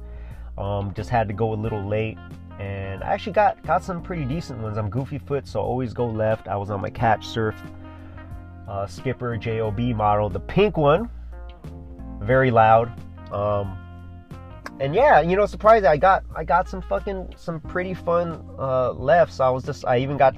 Um, 0.58 0.92
just 0.92 1.08
had 1.08 1.28
to 1.28 1.34
go 1.34 1.54
a 1.54 1.56
little 1.56 1.82
late, 1.82 2.18
and 2.60 3.02
I 3.02 3.14
actually 3.14 3.32
got 3.32 3.62
got 3.62 3.82
some 3.82 4.02
pretty 4.02 4.26
decent 4.26 4.60
ones. 4.60 4.76
I'm 4.76 4.90
goofy 4.90 5.16
foot, 5.16 5.48
so 5.48 5.60
always 5.60 5.94
go 5.94 6.06
left. 6.06 6.46
I 6.46 6.56
was 6.56 6.68
on 6.68 6.82
my 6.82 6.90
catch 6.90 7.26
surf 7.26 7.56
uh, 8.68 8.86
skipper 8.86 9.36
JOB 9.38 9.78
model, 9.96 10.28
the 10.28 10.40
pink 10.40 10.76
one, 10.76 11.08
very 12.20 12.50
loud. 12.50 12.92
Um, 13.32 13.78
and 14.78 14.94
yeah, 14.94 15.20
you 15.20 15.36
know, 15.36 15.46
surprising, 15.46 15.86
I 15.86 15.96
got 15.96 16.24
I 16.36 16.44
got 16.44 16.68
some 16.68 16.82
fucking 16.82 17.34
some 17.36 17.60
pretty 17.60 17.94
fun 17.94 18.44
uh, 18.58 18.92
lefts. 18.92 19.40
I 19.40 19.48
was 19.48 19.64
just 19.64 19.86
I 19.86 19.98
even 19.98 20.18
got 20.18 20.36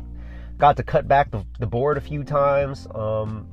got 0.58 0.76
to 0.76 0.82
cut 0.82 1.06
back 1.06 1.30
the, 1.30 1.44
the 1.58 1.66
board 1.66 1.98
a 1.98 2.00
few 2.00 2.24
times. 2.24 2.86
Um, 2.94 3.46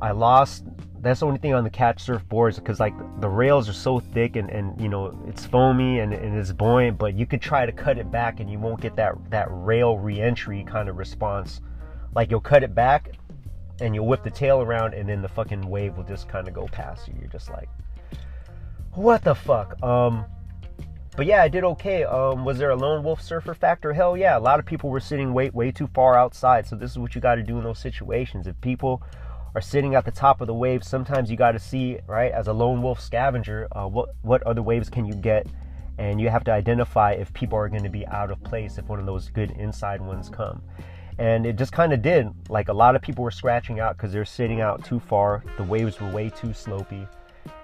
I 0.00 0.12
lost. 0.12 0.64
That's 1.00 1.20
the 1.20 1.26
only 1.26 1.38
thing 1.38 1.52
on 1.52 1.64
the 1.64 1.70
catch 1.70 2.02
surf 2.02 2.28
boards 2.28 2.58
because 2.58 2.78
like 2.78 2.94
the 3.20 3.28
rails 3.28 3.68
are 3.68 3.72
so 3.72 3.98
thick 3.98 4.36
and, 4.36 4.48
and 4.50 4.80
you 4.80 4.88
know 4.88 5.20
it's 5.26 5.44
foamy 5.44 5.98
and, 5.98 6.12
and 6.12 6.38
it's 6.38 6.52
buoyant, 6.52 6.98
but 6.98 7.14
you 7.14 7.26
could 7.26 7.40
try 7.40 7.66
to 7.66 7.72
cut 7.72 7.98
it 7.98 8.10
back 8.10 8.38
and 8.38 8.48
you 8.48 8.58
won't 8.58 8.80
get 8.80 8.94
that 8.96 9.14
that 9.30 9.48
rail 9.50 9.98
reentry 9.98 10.64
kind 10.64 10.88
of 10.88 10.96
response. 10.96 11.60
Like 12.14 12.30
you'll 12.30 12.40
cut 12.40 12.62
it 12.62 12.74
back 12.74 13.12
and 13.80 13.94
you'll 13.94 14.06
whip 14.06 14.22
the 14.22 14.30
tail 14.30 14.60
around 14.60 14.94
and 14.94 15.08
then 15.08 15.22
the 15.22 15.28
fucking 15.28 15.62
wave 15.62 15.96
will 15.96 16.04
just 16.04 16.28
kind 16.28 16.46
of 16.46 16.54
go 16.54 16.68
past 16.68 17.08
you. 17.08 17.14
You're 17.18 17.30
just 17.30 17.50
like, 17.50 17.68
what 18.94 19.24
the 19.24 19.34
fuck? 19.34 19.82
Um, 19.82 20.24
but 21.16 21.26
yeah, 21.26 21.42
I 21.42 21.48
did 21.48 21.62
okay. 21.64 22.04
Um, 22.04 22.44
was 22.44 22.58
there 22.58 22.70
a 22.70 22.76
lone 22.76 23.04
wolf 23.04 23.20
surfer 23.20 23.54
factor? 23.54 23.92
Hell 23.92 24.16
yeah. 24.16 24.38
A 24.38 24.40
lot 24.40 24.58
of 24.58 24.64
people 24.64 24.88
were 24.88 25.00
sitting 25.00 25.34
way 25.34 25.50
way 25.50 25.70
too 25.70 25.88
far 25.88 26.16
outside. 26.16 26.66
So 26.66 26.76
this 26.76 26.90
is 26.90 26.98
what 26.98 27.14
you 27.14 27.20
got 27.20 27.34
to 27.34 27.42
do 27.42 27.58
in 27.58 27.64
those 27.64 27.78
situations. 27.78 28.46
If 28.46 28.58
people 28.60 29.02
are 29.54 29.60
sitting 29.60 29.94
at 29.94 30.06
the 30.06 30.10
top 30.10 30.40
of 30.40 30.46
the 30.46 30.54
wave, 30.54 30.82
sometimes 30.82 31.30
you 31.30 31.36
got 31.36 31.52
to 31.52 31.58
see 31.58 31.98
right 32.06 32.32
as 32.32 32.48
a 32.48 32.52
lone 32.52 32.82
wolf 32.82 33.00
scavenger 33.00 33.68
uh, 33.72 33.86
what 33.86 34.14
what 34.22 34.42
other 34.44 34.62
waves 34.62 34.88
can 34.88 35.04
you 35.04 35.14
get, 35.14 35.46
and 35.98 36.18
you 36.20 36.30
have 36.30 36.44
to 36.44 36.52
identify 36.52 37.12
if 37.12 37.32
people 37.34 37.58
are 37.58 37.68
going 37.68 37.82
to 37.82 37.90
be 37.90 38.06
out 38.06 38.30
of 38.30 38.42
place 38.42 38.78
if 38.78 38.86
one 38.86 38.98
of 38.98 39.04
those 39.06 39.28
good 39.28 39.50
inside 39.52 40.00
ones 40.00 40.30
come. 40.30 40.62
And 41.18 41.44
it 41.44 41.56
just 41.56 41.72
kind 41.72 41.92
of 41.92 42.00
did. 42.00 42.28
Like 42.48 42.68
a 42.68 42.72
lot 42.72 42.96
of 42.96 43.02
people 43.02 43.22
were 43.22 43.30
scratching 43.30 43.80
out 43.80 43.98
because 43.98 44.12
they're 44.12 44.24
sitting 44.24 44.62
out 44.62 44.82
too 44.82 44.98
far. 44.98 45.44
The 45.58 45.64
waves 45.64 46.00
were 46.00 46.10
way 46.10 46.30
too 46.30 46.48
slopey, 46.48 47.06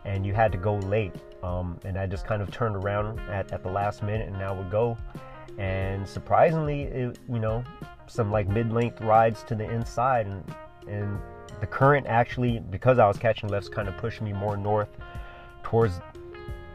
and 0.05 0.27
you 0.27 0.33
had 0.33 0.53
to 0.53 0.59
go 0.59 0.77
late. 0.77 1.15
Um, 1.43 1.79
and 1.85 1.99
I 1.99 2.07
just 2.07 2.27
kind 2.27 2.43
of 2.43 2.51
turned 2.51 2.77
around 2.77 3.21
at, 3.31 3.53
at 3.53 3.63
the 3.63 3.71
last 3.71 4.03
minute 4.03 4.29
and 4.29 4.39
now 4.39 4.55
would 4.55 4.71
go. 4.71 4.97
And 5.59 6.09
surprisingly, 6.09 6.83
it, 6.83 7.19
you 7.29 7.39
know, 7.39 7.65
some 8.07 8.31
like 8.31 8.49
mid-length 8.49 9.01
rides 9.01 9.43
to 9.45 9.55
the 9.55 9.69
inside 9.69 10.27
and 10.27 10.55
and 10.89 11.19
the 11.61 11.67
current 11.67 12.07
actually 12.07 12.61
because 12.71 12.99
I 12.99 13.07
was 13.07 13.19
catching 13.19 13.49
lefts 13.49 13.69
kind 13.69 13.89
of 13.89 13.97
pushed 13.99 14.23
me 14.23 14.33
more 14.33 14.57
north 14.57 14.89
towards 15.63 16.01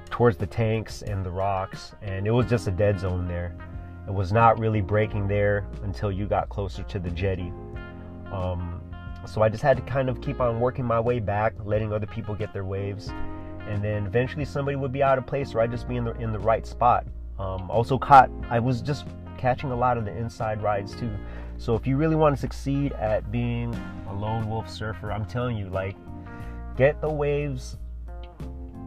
towards 0.09 0.37
the 0.37 0.45
tanks 0.45 1.01
and 1.01 1.25
the 1.25 1.31
rocks 1.31 1.93
and 2.01 2.27
it 2.27 2.31
was 2.31 2.45
just 2.47 2.67
a 2.67 2.71
dead 2.71 2.99
zone 2.99 3.27
there. 3.27 3.55
It 4.07 4.13
was 4.13 4.31
not 4.31 4.59
really 4.59 4.81
breaking 4.81 5.27
there 5.27 5.65
until 5.83 6.11
you 6.11 6.27
got 6.27 6.49
closer 6.49 6.83
to 6.83 6.99
the 6.99 7.09
jetty. 7.09 7.51
Um, 8.31 8.72
so 9.25 9.41
I 9.41 9.49
just 9.49 9.63
had 9.63 9.77
to 9.77 9.83
kind 9.83 10.09
of 10.09 10.21
keep 10.21 10.39
on 10.41 10.59
working 10.59 10.85
my 10.85 10.99
way 10.99 11.19
back, 11.19 11.53
letting 11.63 11.93
other 11.93 12.07
people 12.07 12.35
get 12.35 12.53
their 12.53 12.65
waves 12.65 13.11
and 13.67 13.83
then 13.83 14.05
eventually 14.05 14.45
somebody 14.45 14.75
would 14.75 14.91
be 14.91 15.01
out 15.01 15.17
of 15.17 15.25
place 15.25 15.53
or 15.53 15.61
I'd 15.61 15.71
just 15.71 15.87
be 15.87 15.95
in 15.95 16.03
the 16.03 16.13
in 16.19 16.31
the 16.31 16.39
right 16.39 16.65
spot. 16.65 17.05
Um, 17.39 17.69
also 17.69 17.97
caught 17.97 18.29
I 18.49 18.59
was 18.59 18.81
just 18.81 19.05
catching 19.37 19.71
a 19.71 19.75
lot 19.75 19.97
of 19.97 20.05
the 20.05 20.15
inside 20.15 20.61
rides 20.61 20.95
too. 20.95 21.11
So 21.57 21.75
if 21.75 21.87
you 21.87 21.97
really 21.97 22.15
want 22.15 22.35
to 22.35 22.41
succeed 22.41 22.93
at 22.93 23.31
being 23.31 23.73
a 24.09 24.13
lone 24.13 24.49
wolf 24.49 24.69
surfer, 24.69 25.11
I'm 25.11 25.25
telling 25.25 25.55
you, 25.55 25.69
like, 25.69 25.95
get 26.75 26.99
the 26.99 27.09
waves 27.09 27.77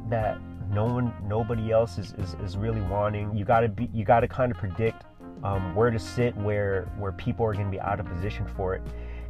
that 0.08 0.38
no 0.70 0.84
one, 0.84 1.14
nobody 1.24 1.70
else 1.70 1.96
is, 1.96 2.12
is, 2.14 2.34
is 2.42 2.56
really 2.56 2.80
wanting. 2.82 3.34
You 3.36 3.44
gotta 3.44 3.68
be, 3.68 3.88
you 3.94 4.04
gotta 4.04 4.28
kind 4.28 4.50
of 4.50 4.58
predict 4.58 5.04
um, 5.42 5.74
where 5.74 5.90
to 5.90 5.98
sit, 5.98 6.36
where 6.36 6.90
where 6.98 7.12
people 7.12 7.46
are 7.46 7.54
to 7.54 7.64
be 7.64 7.80
out 7.80 8.00
of 8.00 8.06
position 8.06 8.46
for 8.56 8.74
it, 8.74 8.82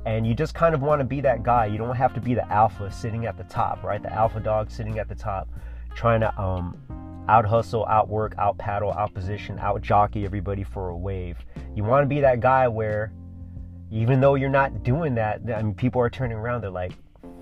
and 0.06 0.24
you 0.24 0.34
just 0.34 0.54
kind 0.54 0.72
of 0.72 0.82
want 0.82 1.00
to 1.00 1.04
be 1.04 1.20
that 1.20 1.42
guy. 1.42 1.66
You 1.66 1.78
don't 1.78 1.96
have 1.96 2.14
to 2.14 2.20
be 2.20 2.32
the 2.32 2.50
alpha 2.50 2.92
sitting 2.92 3.26
at 3.26 3.36
the 3.36 3.42
top, 3.44 3.82
right? 3.82 4.00
The 4.00 4.12
alpha 4.12 4.38
dog 4.38 4.70
sitting 4.70 5.00
at 5.00 5.08
the 5.08 5.16
top, 5.16 5.48
trying 5.96 6.20
to 6.20 6.40
um, 6.40 6.78
out 7.28 7.44
hustle, 7.44 7.84
out 7.86 8.08
work, 8.08 8.36
out 8.38 8.56
paddle, 8.56 8.92
out 8.92 9.12
position, 9.12 9.58
out 9.58 9.82
jockey 9.82 10.24
everybody 10.24 10.62
for 10.62 10.90
a 10.90 10.96
wave. 10.96 11.36
You 11.74 11.82
want 11.82 12.04
to 12.04 12.06
be 12.06 12.20
that 12.20 12.38
guy 12.38 12.68
where, 12.68 13.12
even 13.90 14.20
though 14.20 14.36
you're 14.36 14.48
not 14.48 14.84
doing 14.84 15.16
that, 15.16 15.40
I 15.52 15.60
mean, 15.60 15.74
people 15.74 16.00
are 16.00 16.08
turning 16.08 16.36
around. 16.36 16.60
They're 16.60 16.70
like, 16.70 16.92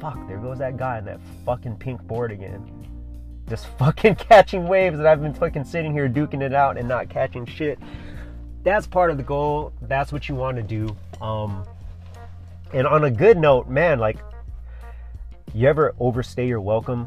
"Fuck, 0.00 0.26
there 0.26 0.38
goes 0.38 0.59
that 0.59 0.78
guy 0.78 0.97
on 0.97 1.04
that 1.04 1.21
fucking 1.44 1.76
pink 1.76 2.02
board 2.04 2.33
again." 2.33 2.88
Just 3.47 3.66
fucking 3.78 4.14
catching 4.14 4.66
waves 4.66 4.97
that 4.97 5.06
I've 5.06 5.21
been 5.21 5.35
fucking 5.35 5.64
sitting 5.64 5.92
here 5.92 6.09
duking 6.09 6.40
it 6.40 6.54
out 6.54 6.78
and 6.78 6.88
not 6.88 7.11
catching 7.11 7.44
shit. 7.44 7.78
That's 8.62 8.87
part 8.87 9.11
of 9.11 9.18
the 9.18 9.23
goal. 9.23 9.75
That's 9.83 10.14
what 10.14 10.30
you 10.30 10.35
want 10.35 10.56
to 10.56 10.62
do. 10.62 10.97
Um, 11.21 11.66
and 12.74 12.88
on 12.88 13.04
a 13.04 13.10
good 13.10 13.38
note, 13.38 13.68
man, 13.68 14.00
like, 14.00 14.18
you 15.54 15.68
ever 15.68 15.94
overstay 16.00 16.48
your 16.48 16.60
welcome 16.60 17.06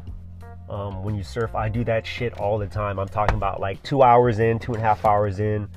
um, 0.70 1.04
when 1.04 1.14
you 1.14 1.24
surf? 1.24 1.54
I 1.56 1.68
do 1.68 1.84
that 1.84 2.08
shit 2.08 2.40
all 2.40 2.58
the 2.58 2.68
time. 2.68 2.98
I'm 2.98 3.10
talking 3.10 3.36
about 3.36 3.60
like 3.60 3.84
two 3.84 4.02
hours 4.02 4.40
in, 4.40 4.60
two 4.60 4.72
and 4.72 4.82
a 4.82 4.86
half 4.86 5.04
hours 5.04 5.42
in, 5.42 5.68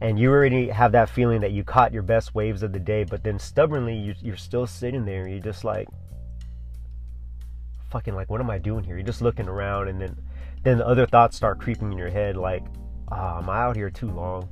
and 0.00 0.20
you 0.20 0.30
already 0.30 0.68
have 0.68 0.92
that 0.92 1.08
feeling 1.08 1.40
that 1.40 1.50
you 1.50 1.64
caught 1.64 1.92
your 1.92 2.04
best 2.04 2.36
waves 2.36 2.62
of 2.62 2.72
the 2.72 2.78
day, 2.78 3.02
but 3.02 3.24
then 3.24 3.40
stubbornly 3.40 3.96
you, 3.96 4.14
you're 4.22 4.36
still 4.36 4.68
sitting 4.68 5.04
there. 5.04 5.26
You're 5.26 5.40
just 5.40 5.64
like, 5.64 5.88
fucking 7.90 8.14
like, 8.14 8.30
what 8.30 8.40
am 8.40 8.50
I 8.50 8.58
doing 8.58 8.84
here? 8.84 8.94
You're 8.94 9.04
just 9.04 9.20
looking 9.20 9.48
around, 9.48 9.88
and 9.88 10.00
then 10.00 10.16
then 10.62 10.78
the 10.78 10.86
other 10.86 11.06
thoughts 11.06 11.36
start 11.36 11.58
creeping 11.58 11.90
in 11.90 11.98
your 11.98 12.08
head, 12.08 12.36
like, 12.36 12.62
oh, 13.10 13.38
am 13.38 13.50
I 13.50 13.62
out 13.62 13.74
here 13.74 13.90
too 13.90 14.12
long? 14.12 14.48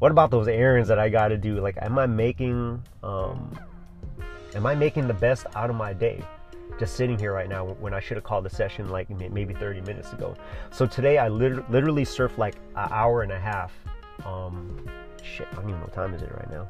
What 0.00 0.12
about 0.12 0.30
those 0.30 0.48
errands 0.48 0.88
that 0.88 0.98
I 0.98 1.08
got 1.08 1.28
to 1.28 1.38
do? 1.38 1.60
Like, 1.60 1.78
am 1.80 1.98
I 1.98 2.06
making 2.06 2.82
um, 3.02 3.58
am 4.54 4.66
I 4.66 4.74
making 4.74 5.08
the 5.08 5.14
best 5.14 5.46
out 5.54 5.70
of 5.70 5.76
my 5.76 5.92
day? 5.92 6.22
Just 6.78 6.96
sitting 6.96 7.18
here 7.18 7.32
right 7.32 7.48
now 7.48 7.66
when 7.80 7.92
I 7.92 8.00
should 8.00 8.16
have 8.16 8.24
called 8.24 8.44
the 8.44 8.50
session 8.50 8.88
like 8.88 9.10
maybe 9.10 9.52
30 9.54 9.82
minutes 9.82 10.12
ago. 10.12 10.34
So 10.70 10.86
today 10.86 11.18
I 11.18 11.28
literally, 11.28 11.64
literally 11.68 12.04
surfed 12.04 12.38
like 12.38 12.56
an 12.76 12.88
hour 12.90 13.22
and 13.22 13.32
a 13.32 13.38
half. 13.38 13.72
Um, 14.24 14.86
shit, 15.22 15.48
I 15.52 15.56
don't 15.56 15.64
even 15.64 15.76
know 15.76 15.86
what 15.86 15.92
time 15.92 16.14
is 16.14 16.22
it 16.22 16.32
right 16.32 16.50
now 16.50 16.68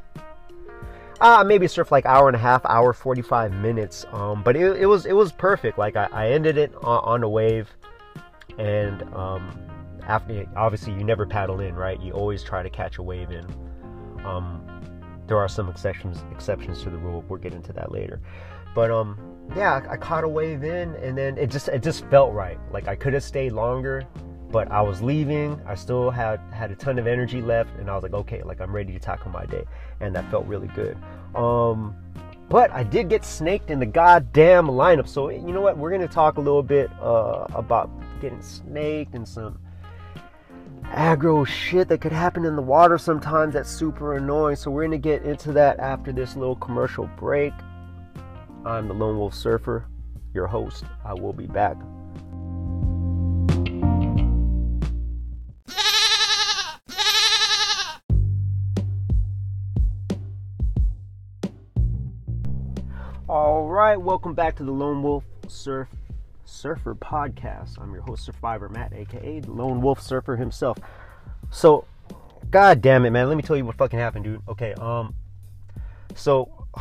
uh, 1.22 1.44
maybe 1.44 1.68
surf 1.68 1.92
like 1.92 2.04
hour 2.04 2.28
and 2.28 2.36
a 2.36 2.38
half, 2.38 2.66
hour 2.66 2.92
45 2.92 3.52
minutes. 3.54 4.04
Um, 4.12 4.42
but 4.42 4.56
it, 4.56 4.82
it 4.82 4.86
was 4.86 5.06
it 5.06 5.12
was 5.14 5.32
perfect. 5.32 5.78
Like 5.78 5.96
I, 5.96 6.08
I 6.12 6.28
ended 6.30 6.58
it 6.58 6.74
on, 6.82 7.04
on 7.04 7.22
a 7.22 7.28
wave, 7.28 7.70
and 8.58 9.02
um, 9.14 9.56
after 10.02 10.44
obviously 10.56 10.92
you 10.94 11.04
never 11.04 11.24
paddle 11.24 11.60
in, 11.60 11.76
right? 11.76 12.00
You 12.00 12.12
always 12.12 12.42
try 12.42 12.62
to 12.62 12.70
catch 12.70 12.98
a 12.98 13.02
wave 13.02 13.30
in. 13.30 13.46
Um, 14.24 14.71
there 15.32 15.40
are 15.40 15.48
some 15.48 15.70
exceptions 15.70 16.22
exceptions 16.30 16.82
to 16.82 16.90
the 16.90 16.98
rule. 16.98 17.24
We'll 17.26 17.38
get 17.38 17.54
into 17.54 17.72
that 17.72 17.90
later. 17.90 18.20
But 18.74 18.90
um, 18.90 19.16
yeah, 19.56 19.80
I, 19.88 19.92
I 19.92 19.96
caught 19.96 20.24
a 20.24 20.28
wave 20.28 20.62
in, 20.62 20.94
and 20.96 21.16
then 21.16 21.38
it 21.38 21.50
just 21.50 21.68
it 21.68 21.82
just 21.82 22.04
felt 22.10 22.34
right. 22.34 22.58
Like 22.70 22.86
I 22.86 22.94
could 22.94 23.14
have 23.14 23.22
stayed 23.22 23.52
longer, 23.52 24.02
but 24.50 24.70
I 24.70 24.82
was 24.82 25.00
leaving. 25.00 25.58
I 25.66 25.74
still 25.74 26.10
had 26.10 26.38
had 26.52 26.70
a 26.70 26.74
ton 26.74 26.98
of 26.98 27.06
energy 27.06 27.40
left, 27.40 27.70
and 27.78 27.88
I 27.88 27.94
was 27.94 28.02
like, 28.02 28.12
okay, 28.12 28.42
like 28.42 28.60
I'm 28.60 28.76
ready 28.76 28.92
to 28.92 28.98
tackle 28.98 29.30
my 29.30 29.46
day, 29.46 29.64
and 30.00 30.14
that 30.14 30.30
felt 30.30 30.44
really 30.44 30.68
good. 30.68 30.98
Um, 31.34 31.96
but 32.50 32.70
I 32.70 32.82
did 32.82 33.08
get 33.08 33.24
snaked 33.24 33.70
in 33.70 33.80
the 33.80 33.86
goddamn 33.86 34.66
lineup. 34.66 35.08
So 35.08 35.30
you 35.30 35.52
know 35.52 35.62
what? 35.62 35.78
We're 35.78 35.92
gonna 35.92 36.08
talk 36.08 36.36
a 36.36 36.42
little 36.42 36.62
bit 36.62 36.90
uh, 37.00 37.46
about 37.54 37.88
getting 38.20 38.42
snaked 38.42 39.14
and 39.14 39.26
some 39.26 39.58
aggro 40.92 41.46
shit 41.46 41.88
that 41.88 42.00
could 42.00 42.12
happen 42.12 42.44
in 42.44 42.54
the 42.54 42.62
water 42.62 42.98
sometimes. 42.98 43.54
That's 43.54 43.70
super 43.70 44.16
annoying. 44.16 44.56
So 44.56 44.70
we're 44.70 44.84
gonna 44.84 44.98
get 44.98 45.22
into 45.22 45.52
that 45.52 45.78
after 45.80 46.12
this 46.12 46.36
little 46.36 46.56
commercial 46.56 47.08
break. 47.16 47.52
I'm 48.64 48.88
the 48.88 48.94
Lone 48.94 49.18
Wolf 49.18 49.34
Surfer, 49.34 49.86
your 50.34 50.46
host. 50.46 50.84
I 51.04 51.14
will 51.14 51.32
be 51.32 51.46
back. 51.46 51.76
All 63.28 63.66
right, 63.66 63.96
welcome 63.96 64.34
back 64.34 64.56
to 64.56 64.62
the 64.64 64.72
Lone 64.72 65.02
Wolf 65.02 65.24
Surf 65.48 65.88
Surfer 66.62 66.94
podcast. 66.94 67.76
I'm 67.80 67.92
your 67.92 68.02
host, 68.02 68.24
Surfivor 68.24 68.68
Matt, 68.68 68.92
aka 68.92 69.40
Lone 69.48 69.82
Wolf 69.82 70.00
Surfer 70.00 70.36
himself. 70.36 70.78
So, 71.50 71.84
god 72.52 72.80
damn 72.80 73.04
it, 73.04 73.10
man, 73.10 73.26
let 73.26 73.36
me 73.36 73.42
tell 73.42 73.56
you 73.56 73.64
what 73.64 73.74
fucking 73.74 73.98
happened, 73.98 74.26
dude. 74.26 74.40
Okay, 74.48 74.72
um, 74.74 75.12
so, 76.14 76.68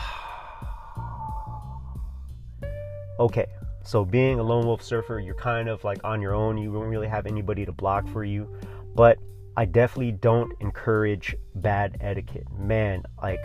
okay, 3.20 3.48
so 3.84 4.06
being 4.06 4.38
a 4.40 4.44
lone 4.44 4.68
wolf 4.68 4.84
surfer, 4.84 5.20
you're 5.20 5.34
kind 5.34 5.68
of 5.68 5.84
like 5.84 6.04
on 6.04 6.22
your 6.22 6.36
own. 6.36 6.60
You 6.60 6.72
don't 6.72 6.88
really 6.88 7.08
have 7.08 7.26
anybody 7.26 7.66
to 7.66 7.72
block 7.72 8.08
for 8.10 8.24
you, 8.24 8.48
but 8.94 9.18
I 9.58 9.66
definitely 9.66 10.12
don't 10.12 10.54
encourage 10.62 11.36
bad 11.56 11.98
etiquette. 12.02 12.46
Man, 12.56 13.02
like 13.20 13.44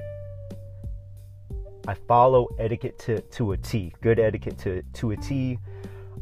I 1.88 1.95
follow 1.95 2.49
etiquette 2.59 2.99
to, 3.07 3.23
to 3.23 3.52
a 3.52 3.57
T, 3.57 3.95
good 4.02 4.19
etiquette 4.19 4.59
to, 4.59 4.83
to 4.83 5.12
a 5.12 5.16
T. 5.16 5.59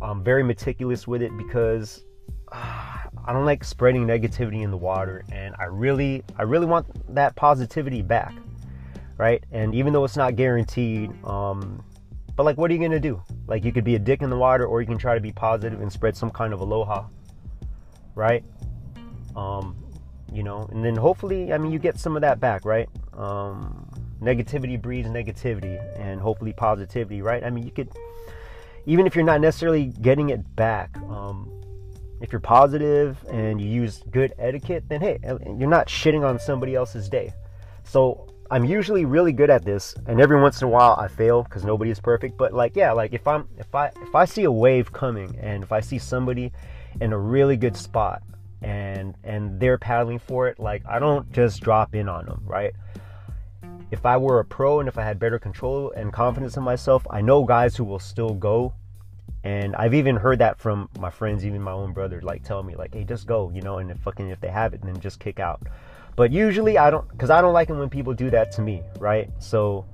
I'm 0.05 0.23
very 0.23 0.43
meticulous 0.43 1.07
with 1.07 1.23
it 1.23 1.37
because 1.37 2.05
uh, 2.53 2.99
I 3.27 3.33
don't 3.33 3.45
like 3.45 3.65
spreading 3.65 4.07
negativity 4.07 4.63
in 4.63 4.71
the 4.71 4.77
water, 4.77 5.25
and 5.33 5.55
I 5.59 5.65
really, 5.65 6.23
I 6.37 6.43
really 6.43 6.67
want 6.67 6.87
that 7.15 7.35
positivity 7.37 8.03
back, 8.03 8.35
right? 9.17 9.43
And 9.51 9.75
even 9.75 9.93
though 9.93 10.05
it's 10.05 10.17
not 10.17 10.37
guaranteed, 10.37 11.11
um, 11.25 11.83
but 12.37 12.45
like, 12.45 12.59
what 12.59 12.71
are 12.71 12.75
you 12.75 12.81
gonna 12.81 13.01
do? 13.01 13.23
Like, 13.47 13.65
you 13.65 13.73
could 13.73 13.85
be 13.85 13.95
a 13.95 13.99
dick 13.99 14.23
in 14.23 14.31
the 14.31 14.37
water, 14.37 14.67
or 14.67 14.81
you 14.81 14.87
can 14.87 14.99
try 14.99 15.15
to 15.15 15.21
be 15.21 15.33
positive 15.33 15.81
and 15.81 15.93
spread 15.93 16.17
some 16.17 16.31
kind 16.31 16.53
of 16.53 16.61
aloha, 16.61 17.07
right? 18.15 18.45
Um, 19.35 19.77
you 20.33 20.43
know, 20.43 20.69
and 20.73 20.85
then 20.85 20.97
hopefully, 20.97 21.53
I 21.53 21.59
mean, 21.59 21.73
you 21.73 21.79
get 21.79 21.99
some 21.99 22.17
of 22.17 22.23
that 22.23 22.41
back, 22.41 22.65
right? 22.65 22.89
Um, 23.15 23.89
negativity 24.21 24.81
breeds 24.81 25.09
negativity 25.09 25.79
and 25.99 26.21
hopefully 26.21 26.53
positivity, 26.53 27.23
right? 27.23 27.45
I 27.45 27.51
mean, 27.51 27.65
you 27.65 27.71
could, 27.71 27.91
even 28.87 29.07
if 29.07 29.15
you're 29.15 29.25
not 29.25 29.41
necessarily 29.41 29.87
getting 29.87 30.31
it 30.31 30.57
back, 30.57 30.97
um, 31.09 31.51
if 32.21 32.33
you're 32.33 32.41
positive 32.41 33.23
and 33.31 33.61
you 33.61 33.69
use 33.69 34.03
good 34.11 34.33
etiquette, 34.39 34.85
then 34.89 35.01
hey, 35.01 35.19
you're 35.23 35.69
not 35.69 35.89
shitting 35.89 36.25
on 36.25 36.39
somebody 36.39 36.75
else's 36.75 37.09
day. 37.09 37.33
So 37.85 38.27
I'm 38.51 38.65
usually 38.65 39.05
really 39.05 39.33
good 39.33 39.51
at 39.51 39.65
this, 39.65 39.95
and 40.07 40.21
every 40.21 40.41
once 40.41 40.61
in 40.61 40.67
a 40.67 40.71
while 40.71 40.97
I 40.99 41.09
fail 41.09 41.43
because 41.43 41.65
nobody 41.65 41.91
is 41.91 42.01
perfect. 42.01 42.37
But 42.37 42.53
like, 42.53 42.77
yeah, 42.77 42.93
like 42.93 43.13
if 43.13 43.27
I'm 43.27 43.49
if 43.59 43.75
I 43.75 43.87
if 44.03 44.15
I 44.15 44.25
see 44.27 44.45
a 44.45 44.51
wave 44.51 44.93
coming 44.93 45.37
and 45.41 45.63
if 45.63 45.73
I 45.73 45.81
see 45.81 45.99
somebody 45.99 46.53
in 47.01 47.13
a 47.13 47.19
really 47.19 47.57
good 47.57 47.77
spot 47.77 48.23
and 48.63 49.15
and 49.25 49.59
they're 49.59 49.79
paddling 49.79 50.19
for 50.19 50.49
it, 50.49 50.59
like 50.59 50.83
I 50.87 50.99
don't 50.99 51.31
just 51.33 51.63
drop 51.63 51.95
in 51.95 52.09
on 52.09 52.27
them, 52.27 52.43
right? 52.45 52.75
If 53.95 54.05
I 54.05 54.17
were 54.17 54.41
a 54.41 54.45
pro 54.45 54.81
and 54.81 54.89
if 54.89 54.99
I 54.99 55.05
had 55.05 55.21
better 55.21 55.39
control 55.39 55.93
and 55.93 56.13
confidence 56.13 56.57
in 56.57 56.65
myself, 56.65 57.07
I 57.11 57.21
know 57.21 57.45
guys 57.45 57.77
who 57.77 57.85
will 57.85 58.01
still 58.01 58.35
go. 58.35 58.75
And 59.45 59.77
I've 59.77 59.95
even 59.95 60.17
heard 60.17 60.41
that 60.41 60.59
from 60.59 60.89
my 60.99 61.11
friends, 61.11 61.47
even 61.47 61.63
my 61.63 61.71
own 61.71 61.93
brother, 61.93 62.21
like 62.21 62.43
tell 62.43 62.65
me, 62.65 62.75
like, 62.75 62.93
hey, 62.93 63.05
just 63.05 63.29
go, 63.29 63.53
you 63.55 63.63
know, 63.63 63.79
and 63.79 63.93
if 63.93 63.99
fucking 63.99 64.31
if 64.31 64.41
they 64.41 64.49
have 64.49 64.75
it, 64.75 64.83
then 64.83 64.99
just 64.99 65.21
kick 65.21 65.39
out. 65.39 65.63
But 66.17 66.33
usually 66.33 66.77
I 66.77 66.91
don't, 66.91 67.09
because 67.09 67.31
I 67.31 67.41
don't 67.41 67.53
like 67.53 67.71
it 67.71 67.75
when 67.75 67.89
people 67.89 68.15
do 68.15 68.31
that 68.31 68.51
to 68.53 68.63
me, 68.63 68.83
right? 68.99 69.31
So 69.39 69.85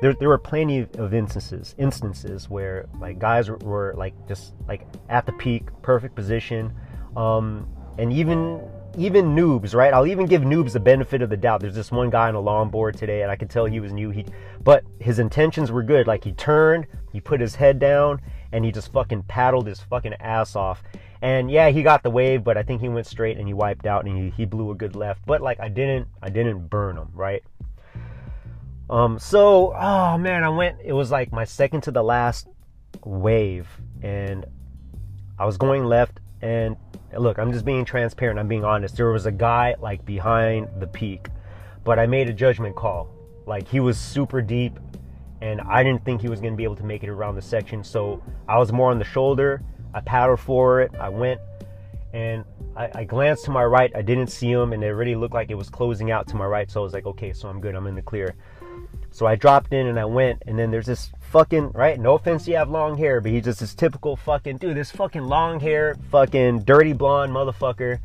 there, 0.00 0.14
there 0.14 0.28
were 0.28 0.38
plenty 0.38 0.86
of 0.96 1.12
instances, 1.12 1.74
instances 1.78 2.48
where 2.48 2.86
like 3.00 3.18
guys 3.18 3.50
were, 3.50 3.56
were 3.56 3.94
like 3.96 4.14
just 4.28 4.52
like 4.68 4.86
at 5.08 5.26
the 5.26 5.32
peak, 5.32 5.64
perfect 5.82 6.14
position, 6.14 6.72
um, 7.16 7.66
and 7.98 8.12
even 8.12 8.60
even 8.96 9.34
noobs, 9.36 9.74
right? 9.74 9.92
I'll 9.92 10.06
even 10.06 10.26
give 10.26 10.42
noobs 10.42 10.72
the 10.72 10.80
benefit 10.80 11.22
of 11.22 11.30
the 11.30 11.36
doubt. 11.36 11.60
There's 11.60 11.74
this 11.74 11.92
one 11.92 12.10
guy 12.10 12.28
on 12.28 12.34
a 12.34 12.42
longboard 12.42 12.96
today, 12.96 13.22
and 13.22 13.30
I 13.30 13.36
could 13.36 13.50
tell 13.50 13.66
he 13.66 13.80
was 13.80 13.92
new. 13.92 14.10
He, 14.10 14.24
but 14.62 14.84
his 14.98 15.18
intentions 15.18 15.70
were 15.70 15.82
good. 15.82 16.06
Like 16.06 16.24
he 16.24 16.32
turned, 16.32 16.86
he 17.12 17.20
put 17.20 17.40
his 17.40 17.54
head 17.54 17.78
down, 17.78 18.20
and 18.52 18.64
he 18.64 18.72
just 18.72 18.92
fucking 18.92 19.24
paddled 19.24 19.66
his 19.66 19.80
fucking 19.80 20.14
ass 20.14 20.56
off. 20.56 20.82
And 21.22 21.50
yeah, 21.50 21.70
he 21.70 21.82
got 21.82 22.02
the 22.02 22.10
wave, 22.10 22.44
but 22.44 22.56
I 22.56 22.62
think 22.62 22.80
he 22.80 22.88
went 22.88 23.06
straight 23.06 23.38
and 23.38 23.46
he 23.46 23.54
wiped 23.54 23.86
out 23.86 24.04
and 24.04 24.16
he, 24.16 24.30
he 24.30 24.44
blew 24.44 24.70
a 24.70 24.74
good 24.74 24.94
left. 24.94 25.24
But 25.26 25.40
like 25.40 25.58
I 25.60 25.68
didn't, 25.68 26.08
I 26.22 26.28
didn't 26.28 26.68
burn 26.68 26.96
him, 26.96 27.08
right? 27.14 27.42
Um, 28.88 29.18
so 29.18 29.74
oh 29.74 30.18
man, 30.18 30.44
I 30.44 30.48
went. 30.48 30.78
It 30.84 30.92
was 30.92 31.10
like 31.10 31.32
my 31.32 31.44
second 31.44 31.82
to 31.82 31.90
the 31.90 32.02
last 32.02 32.46
wave, 33.04 33.68
and 34.02 34.46
I 35.38 35.46
was 35.46 35.56
going 35.56 35.84
left, 35.84 36.20
and 36.40 36.76
look, 37.16 37.38
I'm 37.38 37.52
just 37.52 37.64
being 37.64 37.84
transparent. 37.84 38.38
I'm 38.38 38.48
being 38.48 38.64
honest. 38.64 38.96
There 38.96 39.10
was 39.10 39.26
a 39.26 39.32
guy 39.32 39.74
like 39.80 40.04
behind 40.04 40.68
the 40.78 40.86
peak, 40.86 41.28
but 41.84 41.98
I 41.98 42.06
made 42.06 42.28
a 42.28 42.32
judgment 42.32 42.76
call. 42.76 43.08
Like 43.46 43.68
he 43.68 43.80
was 43.80 43.98
super 43.98 44.42
deep, 44.42 44.78
and 45.40 45.60
I 45.60 45.82
didn't 45.82 46.04
think 46.04 46.20
he 46.20 46.28
was 46.28 46.40
going 46.40 46.52
to 46.52 46.56
be 46.56 46.64
able 46.64 46.76
to 46.76 46.84
make 46.84 47.02
it 47.02 47.08
around 47.08 47.36
the 47.36 47.42
section. 47.42 47.84
So 47.84 48.22
I 48.48 48.58
was 48.58 48.72
more 48.72 48.90
on 48.90 48.98
the 48.98 49.04
shoulder. 49.04 49.62
I 49.94 50.00
paddled 50.00 50.40
for 50.40 50.80
it. 50.80 50.92
I 50.98 51.08
went, 51.08 51.40
and 52.12 52.44
I, 52.76 52.90
I 52.94 53.04
glanced 53.04 53.44
to 53.46 53.50
my 53.50 53.64
right. 53.64 53.90
I 53.94 54.02
didn't 54.02 54.28
see 54.28 54.50
him, 54.50 54.72
and 54.72 54.82
it 54.82 54.88
already 54.88 55.14
looked 55.14 55.34
like 55.34 55.50
it 55.50 55.54
was 55.54 55.70
closing 55.70 56.10
out 56.10 56.26
to 56.28 56.36
my 56.36 56.44
right. 56.44 56.70
So 56.70 56.80
I 56.80 56.82
was 56.82 56.92
like, 56.92 57.06
okay, 57.06 57.32
so 57.32 57.48
I'm 57.48 57.60
good. 57.60 57.74
I'm 57.74 57.86
in 57.86 57.94
the 57.94 58.02
clear. 58.02 58.34
So 59.10 59.26
I 59.26 59.34
dropped 59.34 59.72
in 59.72 59.86
and 59.86 59.98
I 59.98 60.04
went, 60.04 60.42
and 60.46 60.58
then 60.58 60.70
there's 60.70 60.84
this 60.84 61.10
fucking 61.26 61.72
right. 61.72 61.98
No 61.98 62.14
offense, 62.14 62.46
you 62.48 62.56
have 62.56 62.70
long 62.70 62.96
hair, 62.96 63.20
but 63.20 63.30
he's 63.30 63.44
just 63.44 63.60
this 63.60 63.74
typical 63.74 64.16
fucking 64.16 64.58
dude. 64.58 64.76
This 64.76 64.90
fucking 64.90 65.22
long 65.22 65.60
hair, 65.60 65.96
fucking 66.10 66.60
dirty 66.60 66.92
blonde 66.92 67.32
motherfucker, 67.32 67.98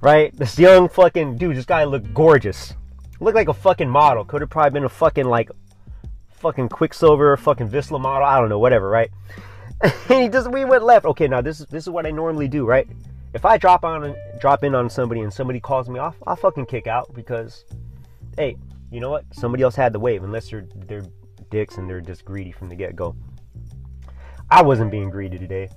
right? 0.00 0.36
This 0.36 0.58
young 0.58 0.88
fucking 0.88 1.38
dude. 1.38 1.56
This 1.56 1.64
guy 1.64 1.84
looked 1.84 2.12
gorgeous. 2.14 2.74
Looked 3.20 3.36
like 3.36 3.48
a 3.48 3.54
fucking 3.54 3.88
model. 3.88 4.24
Could 4.24 4.42
have 4.42 4.50
probably 4.50 4.70
been 4.70 4.84
a 4.84 4.88
fucking 4.88 5.24
like, 5.24 5.50
fucking 6.32 6.68
Quiksilver, 6.68 7.36
fucking 7.36 7.68
Vissla 7.68 8.00
model. 8.00 8.26
I 8.26 8.38
don't 8.38 8.48
know, 8.48 8.58
whatever, 8.58 8.88
right? 8.88 9.10
and 9.80 10.22
he 10.22 10.28
just 10.28 10.50
we 10.50 10.64
went 10.64 10.84
left. 10.84 11.04
Okay, 11.06 11.28
now 11.28 11.40
this 11.40 11.60
is 11.60 11.66
this 11.66 11.84
is 11.84 11.90
what 11.90 12.06
I 12.06 12.10
normally 12.10 12.48
do, 12.48 12.64
right? 12.64 12.86
If 13.34 13.44
I 13.44 13.58
drop 13.58 13.84
on 13.84 14.14
drop 14.40 14.64
in 14.64 14.74
on 14.74 14.88
somebody 14.88 15.20
and 15.20 15.32
somebody 15.32 15.60
calls 15.60 15.88
me 15.88 15.98
off, 15.98 16.16
I'll 16.26 16.36
fucking 16.36 16.66
kick 16.66 16.86
out 16.86 17.12
because, 17.14 17.64
hey, 18.38 18.56
you 18.90 19.00
know 19.00 19.10
what? 19.10 19.24
Somebody 19.32 19.62
else 19.62 19.74
had 19.74 19.92
the 19.92 20.00
wave, 20.00 20.24
unless 20.24 20.48
they're 20.48 20.66
they're 20.86 21.04
dicks 21.50 21.78
and 21.78 21.88
they're 21.88 22.00
just 22.00 22.24
greedy 22.24 22.52
from 22.52 22.68
the 22.68 22.74
get 22.74 22.96
go. 22.96 23.16
I 24.50 24.62
wasn't 24.62 24.90
being 24.90 25.10
greedy 25.10 25.38
today. 25.38 25.68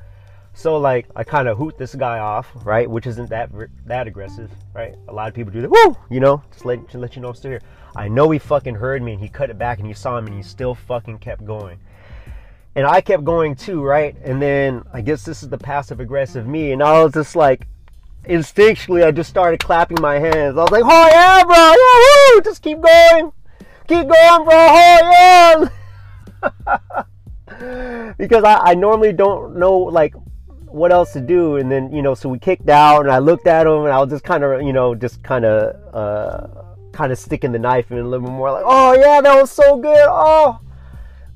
So 0.53 0.77
like 0.77 1.07
I 1.15 1.23
kind 1.23 1.47
of 1.47 1.57
hoot 1.57 1.77
this 1.77 1.95
guy 1.95 2.19
off, 2.19 2.51
right? 2.65 2.89
Which 2.89 3.07
isn't 3.07 3.29
that 3.29 3.49
that 3.85 4.07
aggressive, 4.07 4.51
right? 4.73 4.95
A 5.07 5.13
lot 5.13 5.27
of 5.27 5.33
people 5.33 5.53
do 5.53 5.61
that. 5.61 5.69
Woo, 5.69 5.95
you 6.09 6.19
know, 6.19 6.43
just 6.51 6.65
let 6.65 6.93
let 6.93 7.15
you 7.15 7.21
know 7.21 7.29
I'm 7.29 7.35
still 7.35 7.51
here. 7.51 7.61
I 7.95 8.07
know 8.07 8.29
he 8.29 8.39
fucking 8.39 8.75
heard 8.75 9.01
me 9.01 9.13
and 9.13 9.21
he 9.21 9.29
cut 9.29 9.49
it 9.49 9.57
back 9.57 9.79
and 9.79 9.87
he 9.87 9.93
saw 9.93 10.17
him 10.17 10.27
and 10.27 10.35
he 10.35 10.43
still 10.43 10.75
fucking 10.75 11.19
kept 11.19 11.45
going. 11.45 11.79
And 12.75 12.85
I 12.85 13.01
kept 13.01 13.23
going 13.23 13.55
too, 13.55 13.81
right? 13.81 14.15
And 14.23 14.41
then 14.41 14.83
I 14.93 15.01
guess 15.01 15.23
this 15.23 15.43
is 15.43 15.49
the 15.49 15.57
passive 15.57 15.99
aggressive 15.99 16.45
me, 16.45 16.71
and 16.71 16.83
I 16.83 17.03
was 17.03 17.13
just 17.13 17.35
like, 17.35 17.67
instinctually, 18.25 19.03
I 19.03 19.11
just 19.11 19.29
started 19.29 19.59
clapping 19.59 20.01
my 20.01 20.19
hands. 20.19 20.57
I 20.57 20.61
was 20.61 20.71
like, 20.71 20.83
"Oh 20.85 21.07
yeah, 21.07 21.43
bro! 21.43 22.35
Woo! 22.35 22.41
Just 22.43 22.61
keep 22.61 22.79
going, 22.81 23.31
keep 23.89 24.07
going, 24.07 24.43
bro! 24.45 24.55
Oh 24.55 25.69
yeah!" 27.57 28.13
because 28.17 28.43
I, 28.43 28.71
I 28.71 28.73
normally 28.75 29.11
don't 29.11 29.57
know 29.57 29.77
like 29.77 30.13
what 30.67 30.91
else 30.91 31.13
to 31.13 31.21
do, 31.21 31.57
and 31.57 31.71
then 31.71 31.91
you 31.91 32.01
know, 32.01 32.13
so 32.13 32.29
we 32.29 32.39
kicked 32.39 32.69
out, 32.69 33.01
and 33.01 33.11
I 33.11 33.17
looked 33.19 33.47
at 33.47 33.67
him, 33.67 33.83
and 33.83 33.91
I 33.91 33.99
was 33.99 34.09
just 34.09 34.23
kind 34.23 34.43
of, 34.43 34.61
you 34.61 34.71
know, 34.71 34.95
just 34.95 35.23
kind 35.23 35.43
of, 35.43 35.95
uh, 35.95 36.47
kind 36.93 37.11
of 37.11 37.17
sticking 37.17 37.51
the 37.51 37.59
knife 37.59 37.91
in 37.91 37.97
a 37.97 38.03
little 38.03 38.27
bit 38.27 38.33
more, 38.33 38.51
like, 38.51 38.63
"Oh 38.65 38.93
yeah, 38.93 39.19
that 39.19 39.41
was 39.41 39.51
so 39.51 39.77
good! 39.77 40.07
Oh." 40.07 40.59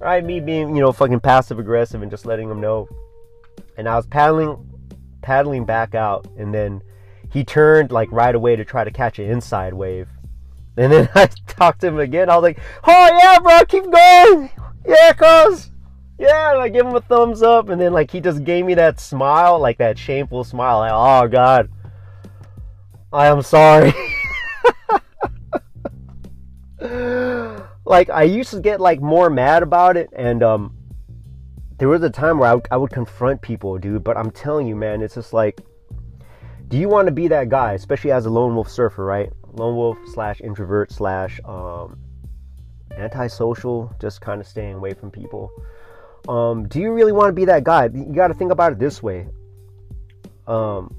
right? 0.03 0.23
Me 0.23 0.39
being, 0.39 0.75
you 0.75 0.81
know, 0.81 0.91
fucking 0.91 1.21
passive 1.21 1.59
aggressive 1.59 2.01
and 2.01 2.11
just 2.11 2.25
letting 2.25 2.49
him 2.49 2.59
know. 2.59 2.87
And 3.77 3.87
I 3.87 3.95
was 3.95 4.05
paddling, 4.05 4.69
paddling 5.21 5.65
back 5.65 5.95
out, 5.95 6.27
and 6.37 6.53
then 6.53 6.83
he 7.31 7.43
turned 7.43 7.91
like 7.91 8.11
right 8.11 8.35
away 8.35 8.55
to 8.55 8.65
try 8.65 8.83
to 8.83 8.91
catch 8.91 9.17
an 9.17 9.29
inside 9.29 9.73
wave. 9.73 10.09
And 10.77 10.91
then 10.91 11.09
I 11.15 11.27
talked 11.47 11.81
to 11.81 11.87
him 11.87 11.99
again. 11.99 12.29
I 12.29 12.35
was 12.35 12.43
like, 12.43 12.59
"Oh 12.83 13.09
yeah, 13.21 13.39
bro, 13.39 13.65
keep 13.65 13.89
going, 13.89 14.49
yeah, 14.87 15.13
cuz." 15.13 15.69
Yeah, 16.19 16.53
and 16.53 16.61
I 16.61 16.69
give 16.69 16.85
him 16.85 16.95
a 16.95 17.01
thumbs 17.01 17.41
up, 17.41 17.69
and 17.69 17.81
then 17.81 17.91
like 17.91 18.11
he 18.11 18.21
just 18.21 18.43
gave 18.43 18.65
me 18.65 18.75
that 18.75 18.99
smile, 18.99 19.59
like 19.59 19.79
that 19.79 19.97
shameful 19.97 20.43
smile. 20.43 20.79
Like, 20.79 20.91
oh 20.93 21.27
god, 21.27 21.69
I 23.11 23.27
am 23.27 23.41
sorry. 23.41 23.93
like 27.85 28.09
I 28.09 28.23
used 28.23 28.51
to 28.51 28.59
get 28.59 28.79
like 28.79 29.01
more 29.01 29.29
mad 29.29 29.63
about 29.63 29.97
it, 29.97 30.09
and 30.15 30.43
um, 30.43 30.75
there 31.77 31.89
was 31.89 32.03
a 32.03 32.09
time 32.09 32.37
where 32.37 32.49
I, 32.49 32.53
w- 32.53 32.67
I 32.71 32.77
would 32.77 32.91
confront 32.91 33.41
people, 33.41 33.77
dude. 33.77 34.03
But 34.03 34.15
I'm 34.15 34.31
telling 34.31 34.67
you, 34.67 34.75
man, 34.75 35.01
it's 35.01 35.15
just 35.15 35.33
like, 35.33 35.61
do 36.67 36.77
you 36.77 36.89
want 36.89 37.07
to 37.07 37.11
be 37.11 37.27
that 37.29 37.49
guy, 37.49 37.73
especially 37.73 38.11
as 38.11 38.25
a 38.25 38.29
lone 38.29 38.55
wolf 38.55 38.69
surfer, 38.69 39.03
right? 39.03 39.31
Lone 39.53 39.75
wolf 39.75 39.97
slash 40.13 40.41
introvert 40.41 40.91
slash 40.91 41.39
um, 41.45 41.97
antisocial, 42.97 43.93
just 43.99 44.21
kind 44.21 44.41
of 44.41 44.47
staying 44.47 44.75
away 44.75 44.93
from 44.93 45.11
people. 45.11 45.51
Um, 46.27 46.67
do 46.67 46.79
you 46.79 46.91
really 46.91 47.11
want 47.11 47.29
to 47.29 47.33
be 47.33 47.45
that 47.45 47.63
guy? 47.63 47.85
You 47.93 48.13
got 48.13 48.29
to 48.29 48.33
think 48.33 48.51
about 48.51 48.71
it 48.71 48.79
this 48.79 49.03
way. 49.03 49.27
Um, 50.47 50.95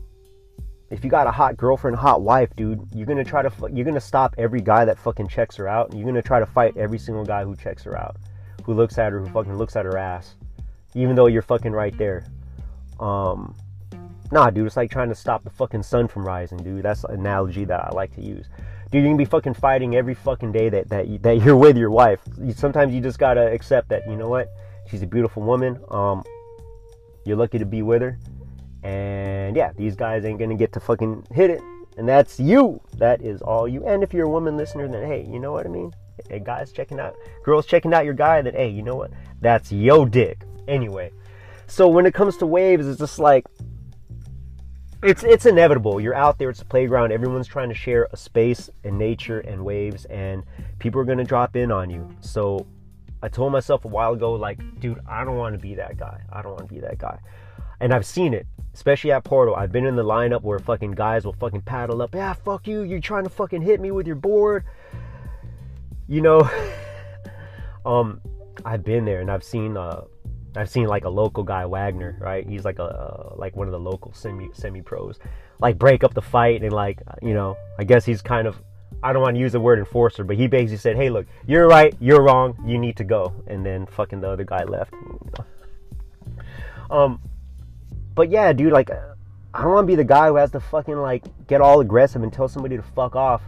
if 0.91 1.03
you 1.03 1.11
got 1.11 1.27
a 1.27 1.31
hot 1.31 1.57
girlfriend, 1.57 1.97
hot 1.97 2.23
wife, 2.23 2.55
dude, 2.57 2.87
you're 2.95 3.07
gonna 3.07 3.25
try 3.25 3.43
to 3.43 3.51
you're 3.73 3.85
gonna 3.85 4.01
stop 4.01 4.35
every 4.39 4.61
guy 4.61 4.85
that 4.85 4.99
fucking 4.99 5.29
checks 5.29 5.57
her 5.57 5.67
out, 5.67 5.93
you're 5.93 6.07
gonna 6.07 6.23
try 6.23 6.39
to 6.39 6.47
fight 6.47 6.77
every 6.77 6.99
single 6.99 7.25
guy 7.25 7.43
who 7.43 7.57
checks 7.57 7.83
her 7.83 7.99
out, 7.99 8.17
who 8.65 8.75
looks 8.75 8.97
at 8.97 9.11
her, 9.13 9.21
who 9.21 9.29
fucking 9.31 9.57
looks 9.57 9.77
at 9.77 9.85
her 9.85 9.99
ass, 9.99 10.37
even 10.95 11.17
though 11.17 11.27
you're 11.27 11.43
fucking 11.43 11.73
right 11.73 11.97
there. 11.99 12.25
Um, 13.01 13.57
nah, 14.33 14.51
dude, 14.51 14.67
it's 14.67 14.77
like 14.77 14.91
trying 14.91 15.09
to 15.09 15.15
stop 15.15 15.45
the 15.45 15.51
fucking 15.51 15.83
sun 15.83 16.09
from 16.09 16.25
rising, 16.25 16.59
dude. 16.59 16.83
That's 16.83 17.05
an 17.05 17.21
analogy 17.21 17.65
that 17.65 17.81
I 17.81 17.91
like 17.91 18.15
to 18.15 18.23
use. 18.23 18.47
Dude, 18.91 19.03
you 19.03 19.09
can 19.11 19.17
be 19.17 19.25
fucking 19.25 19.55
fighting 19.55 19.97
every 19.97 20.15
fucking 20.15 20.53
day 20.53 20.69
that 20.69 20.89
that 20.89 21.09
you, 21.09 21.19
that 21.19 21.39
you're 21.45 21.57
with 21.57 21.77
your 21.77 21.91
wife. 21.91 22.21
Sometimes 22.55 22.95
you 22.95 23.01
just 23.01 23.19
gotta 23.19 23.53
accept 23.53 23.89
that 23.89 24.09
you 24.09 24.17
know 24.17 24.29
what, 24.29 24.49
she's 24.91 25.03
a 25.03 25.07
beautiful 25.07 25.43
woman. 25.43 25.79
Um, 25.91 26.23
you're 27.25 27.37
lucky 27.37 27.59
to 27.59 27.67
be 27.67 27.83
with 27.83 28.03
her 28.03 28.19
and 28.85 29.57
yeah, 29.57 29.73
these 29.77 29.97
guys 29.97 30.25
ain't 30.25 30.39
gonna 30.39 30.55
get 30.55 30.73
to 30.75 30.81
fucking 30.81 31.27
hit 31.33 31.51
it. 31.51 31.61
And 31.97 32.09
that's 32.09 32.39
you. 32.39 32.81
That 32.99 33.23
is 33.23 33.41
all 33.41 33.67
you. 33.67 33.85
And 33.87 34.03
if 34.03 34.13
you're 34.13 34.27
a 34.27 34.31
woman 34.31 34.57
listener, 34.57 34.87
then 34.87 35.07
hey, 35.07 35.27
you 35.29 35.41
know 35.41 35.53
what 35.53 35.65
I 35.65 35.71
mean? 35.71 35.93
Hey, 36.29 36.39
guys 36.39 36.71
checking 36.71 37.01
out, 37.01 37.17
girls 37.43 37.67
checking 37.67 37.95
out 37.95 38.05
your 38.05 38.15
guy, 38.15 38.43
then 38.43 38.55
hey, 38.55 38.69
you 38.69 38.83
know 38.83 38.95
what? 38.95 39.11
That's 39.41 39.73
yo 39.73 40.05
dick. 40.05 40.45
Anyway, 40.69 41.13
so 41.67 41.89
when 41.89 42.05
it 42.05 42.15
comes 42.15 42.37
to 42.39 42.47
waves, 42.47 42.87
it's 42.87 42.99
just 42.99 43.19
like 43.19 43.47
it's 45.05 45.23
it's 45.25 45.47
inevitable. 45.47 46.01
You're 46.01 46.15
out 46.15 46.39
there, 46.39 46.51
it's 46.51 46.63
a 46.63 46.65
playground. 46.65 47.13
Everyone's 47.13 47.47
trying 47.47 47.69
to 47.69 47.75
share 47.75 48.09
a 48.13 48.17
space 48.17 48.71
and 48.85 48.99
nature 48.99 49.41
and 49.41 49.65
waves, 49.65 50.05
and 50.07 50.43
people 50.79 51.01
are 51.01 51.05
gonna 51.05 51.25
drop 51.25 51.57
in 51.57 51.71
on 51.71 51.91
you. 51.91 52.09
So 52.21 52.67
I 53.23 53.29
told 53.29 53.53
myself 53.53 53.85
a 53.85 53.89
while 53.89 54.13
ago, 54.13 54.33
like, 54.33 54.59
dude, 54.81 55.01
I 55.09 55.25
don't 55.25 55.37
want 55.37 55.55
to 55.55 55.61
be 55.61 55.75
that 55.77 55.97
guy. 55.97 56.21
I 56.33 56.43
don't 56.43 56.53
want 56.53 56.69
to 56.69 56.75
be 56.75 56.81
that 56.81 56.99
guy. 56.99 57.19
And 57.81 57.93
I've 57.93 58.07
seen 58.07 58.35
it 58.35 58.47
especially 58.75 59.13
at 59.13 59.25
Porto, 59.25 59.55
I've 59.55 59.73
been 59.73 59.87
in 59.87 59.97
the 59.97 60.05
lineup 60.05 60.43
where 60.43 60.59
fucking 60.59 60.93
guys 60.93 61.25
will 61.25 61.33
fucking 61.35 61.63
paddle 61.63 62.03
up. 62.03 62.15
Yeah, 62.15 62.33
fuck 62.33 62.67
you. 62.67 62.83
You're 62.83 63.01
trying 63.01 63.25
to 63.25 63.31
fucking 63.31 63.63
hit 63.63 63.81
me 63.81 63.93
with 63.93 64.07
your 64.07 64.17
board. 64.17 64.65
You 66.09 66.21
know, 66.21 66.51
um, 67.87 68.21
I've 68.65 68.85
been 68.85 69.05
there 69.05 69.21
and 69.21 69.31
I've 69.31 69.45
seen 69.45 69.77
uh, 69.77 70.03
I've 70.57 70.71
seen 70.71 70.87
like 70.87 71.05
a 71.05 71.09
local 71.09 71.43
guy 71.43 71.67
Wagner, 71.67 72.17
right? 72.21 72.49
He's 72.49 72.65
like 72.65 72.79
a 72.79 73.33
like 73.37 73.57
one 73.57 73.67
of 73.67 73.73
the 73.73 73.81
local 73.81 74.13
semi 74.13 74.51
semi 74.53 74.83
pros, 74.83 75.19
like 75.61 75.79
break 75.79 76.05
up 76.05 76.15
the 76.15 76.23
fight 76.23 76.63
and 76.63 76.73
like 76.73 77.01
you 77.23 77.35
know, 77.35 77.57
I 77.79 77.85
guess 77.85 78.05
he's 78.05 78.23
kind 78.23 78.47
of 78.47 78.61
I 79.03 79.13
don't 79.13 79.23
want 79.23 79.35
to 79.35 79.41
use 79.41 79.53
the 79.53 79.61
word 79.61 79.79
enforcer, 79.79 80.25
but 80.25 80.37
he 80.37 80.47
basically 80.47 80.79
said, 80.79 80.97
"Hey, 80.97 81.11
look, 81.11 81.27
you're 81.47 81.69
right, 81.69 81.95
you're 82.01 82.23
wrong, 82.23 82.57
you 82.65 82.79
need 82.79 82.97
to 82.97 83.05
go," 83.05 83.35
and 83.47 83.65
then 83.65 83.87
fucking 83.87 84.21
the 84.21 84.31
other 84.31 84.45
guy 84.45 84.65
left. 84.65 84.95
um, 86.91 87.21
but 88.15 88.31
yeah, 88.31 88.53
dude, 88.53 88.73
like, 88.73 88.91
I 88.91 89.63
don't 89.63 89.73
want 89.73 89.87
to 89.87 89.91
be 89.91 89.97
the 89.97 90.05
guy 90.05 90.29
who 90.29 90.37
has 90.37 90.53
to 90.53 90.61
fucking 90.61 90.97
like 90.97 91.25
get 91.47 91.61
all 91.61 91.81
aggressive 91.81 92.23
and 92.23 92.33
tell 92.33 92.49
somebody 92.49 92.77
to 92.77 92.83
fuck 92.83 93.17
off. 93.17 93.43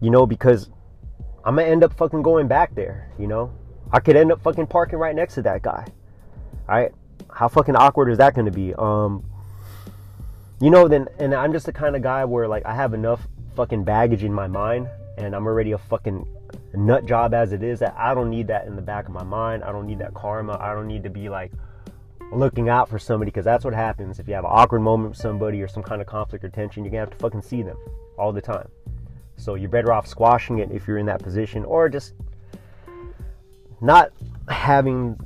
You 0.00 0.10
know, 0.10 0.26
because 0.26 0.70
I'm 1.44 1.56
gonna 1.56 1.68
end 1.68 1.84
up 1.84 1.92
fucking 1.92 2.22
going 2.22 2.48
back 2.48 2.74
there. 2.74 3.10
You 3.18 3.26
know, 3.26 3.52
I 3.92 4.00
could 4.00 4.16
end 4.16 4.32
up 4.32 4.40
fucking 4.42 4.66
parking 4.68 4.98
right 4.98 5.14
next 5.14 5.34
to 5.34 5.42
that 5.42 5.62
guy. 5.62 5.86
All 6.68 6.76
right, 6.76 6.92
how 7.30 7.48
fucking 7.48 7.76
awkward 7.76 8.10
is 8.10 8.18
that 8.18 8.34
gonna 8.34 8.50
be? 8.50 8.74
Um, 8.74 9.24
you 10.60 10.70
know, 10.70 10.88
then, 10.88 11.08
and 11.18 11.34
I'm 11.34 11.52
just 11.52 11.66
the 11.66 11.72
kind 11.72 11.96
of 11.96 12.02
guy 12.02 12.24
where 12.24 12.48
like 12.48 12.64
I 12.64 12.74
have 12.74 12.94
enough 12.94 13.26
fucking 13.56 13.84
baggage 13.84 14.24
in 14.24 14.32
my 14.32 14.46
mind, 14.46 14.88
and 15.18 15.34
I'm 15.34 15.46
already 15.46 15.72
a 15.72 15.78
fucking 15.78 16.26
nut 16.74 17.04
job 17.04 17.34
as 17.34 17.52
it 17.52 17.62
is 17.62 17.80
that 17.80 17.94
I 17.98 18.14
don't 18.14 18.30
need 18.30 18.46
that 18.46 18.66
in 18.66 18.76
the 18.76 18.82
back 18.82 19.06
of 19.06 19.12
my 19.12 19.24
mind. 19.24 19.64
I 19.64 19.72
don't 19.72 19.86
need 19.86 19.98
that 19.98 20.14
karma. 20.14 20.56
I 20.58 20.72
don't 20.74 20.86
need 20.86 21.02
to 21.02 21.10
be 21.10 21.28
like 21.28 21.52
looking 22.32 22.68
out 22.68 22.88
for 22.88 22.98
somebody 22.98 23.30
because 23.30 23.44
that's 23.44 23.64
what 23.64 23.74
happens 23.74 24.18
if 24.18 24.26
you 24.26 24.34
have 24.34 24.44
an 24.44 24.50
awkward 24.52 24.80
moment 24.80 25.10
with 25.10 25.18
somebody 25.18 25.60
or 25.60 25.68
some 25.68 25.82
kind 25.82 26.00
of 26.00 26.06
conflict 26.06 26.42
or 26.42 26.48
tension 26.48 26.82
you're 26.82 26.90
gonna 26.90 27.00
have 27.00 27.10
to 27.10 27.16
fucking 27.18 27.42
see 27.42 27.62
them 27.62 27.76
all 28.18 28.32
the 28.32 28.40
time 28.40 28.66
so 29.36 29.54
you're 29.54 29.68
better 29.68 29.92
off 29.92 30.06
squashing 30.06 30.58
it 30.58 30.70
if 30.72 30.88
you're 30.88 30.96
in 30.96 31.04
that 31.04 31.22
position 31.22 31.62
or 31.64 31.90
just 31.90 32.14
not 33.82 34.12
having 34.48 35.18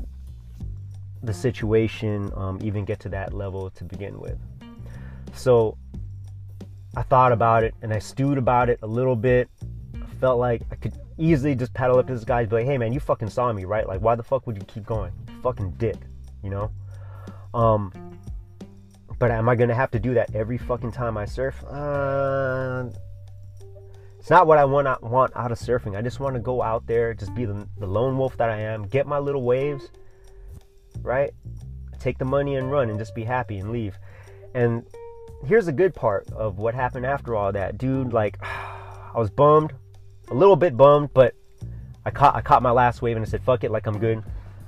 the 1.23 1.35
situation 1.35 2.33
um, 2.35 2.59
even 2.63 2.85
get 2.85 2.99
to 3.01 3.09
that 3.11 3.35
level 3.35 3.71
to 3.71 3.85
begin 3.85 4.19
with. 4.19 4.39
So 5.35 5.77
i 6.97 7.03
thought 7.03 7.31
about 7.31 7.63
it 7.63 7.75
and 7.83 7.93
i 7.93 7.99
stewed 7.99 8.39
about 8.39 8.71
it 8.71 8.79
a 8.83 8.87
little 8.87 9.17
bit. 9.17 9.51
I 9.95 10.07
felt 10.19 10.39
like 10.39 10.63
i 10.73 10.77
could 10.77 10.95
easily 11.19 11.55
just 11.55 11.75
paddle 11.75 11.99
up 11.99 12.07
to 12.07 12.15
this 12.15 12.25
guy 12.25 12.41
and 12.41 12.51
be 12.51 12.57
like 12.57 12.67
hey 12.67 12.79
man 12.79 12.93
you 12.93 13.01
fucking 13.01 13.29
saw 13.29 13.53
me 13.53 13.65
right? 13.65 13.87
Like 13.87 14.01
why 14.01 14.15
the 14.15 14.23
fuck 14.23 14.47
would 14.47 14.57
you 14.57 14.65
keep 14.65 14.87
going? 14.87 15.13
Fucking 15.43 15.73
dick 15.73 15.97
you 16.43 16.51
know? 16.51 16.71
Um, 17.53 17.93
but 19.19 19.31
am 19.31 19.49
I 19.49 19.55
gonna 19.57 19.75
have 19.75 19.91
to 19.93 19.99
do 19.99 20.15
that 20.15 20.35
every 20.35 20.59
fucking 20.59 20.93
time 20.93 21.17
I 21.17 21.25
surf? 21.25 21.63
Uh, 21.65 22.85
it's 24.27 24.31
not 24.33 24.49
what 24.49 24.59
I 24.59 24.65
want 24.65 24.89
want 25.05 25.37
out 25.37 25.53
of 25.53 25.59
surfing. 25.61 25.97
I 25.97 26.03
just 26.03 26.19
want 26.19 26.35
to 26.35 26.41
go 26.41 26.61
out 26.61 26.85
there, 26.89 27.15
just 27.15 27.33
be 27.33 27.45
the, 27.45 27.65
the 27.79 27.87
lone 27.87 28.19
wolf 28.19 28.37
that 28.39 28.51
I 28.51 28.59
am, 28.59 28.83
get 28.89 29.07
my 29.07 29.21
little 29.21 29.45
waves, 29.45 29.89
right? 31.01 31.31
Take 32.01 32.19
the 32.19 32.25
money 32.25 32.57
and 32.57 32.69
run, 32.69 32.91
and 32.91 32.99
just 32.99 33.15
be 33.15 33.23
happy 33.23 33.59
and 33.59 33.71
leave. 33.71 33.97
And 34.53 34.85
here's 35.45 35.67
the 35.67 35.73
good 35.73 35.95
part 35.95 36.29
of 36.33 36.59
what 36.59 36.75
happened 36.75 37.07
after 37.07 37.37
all 37.37 37.53
that, 37.53 37.79
dude. 37.79 38.13
Like, 38.13 38.37
I 38.43 39.13
was 39.15 39.31
bummed, 39.31 39.73
a 40.29 40.35
little 40.35 40.57
bit 40.57 40.77
bummed, 40.77 41.11
but 41.15 41.37
I 42.05 42.11
caught 42.11 42.35
I 42.35 42.41
caught 42.41 42.65
my 42.65 42.73
last 42.73 43.03
wave 43.03 43.15
and 43.17 43.25
I 43.25 43.29
said, 43.29 43.45
"Fuck 43.45 43.63
it," 43.63 43.71
like 43.71 43.87
I'm 43.87 44.01
good. 44.01 44.25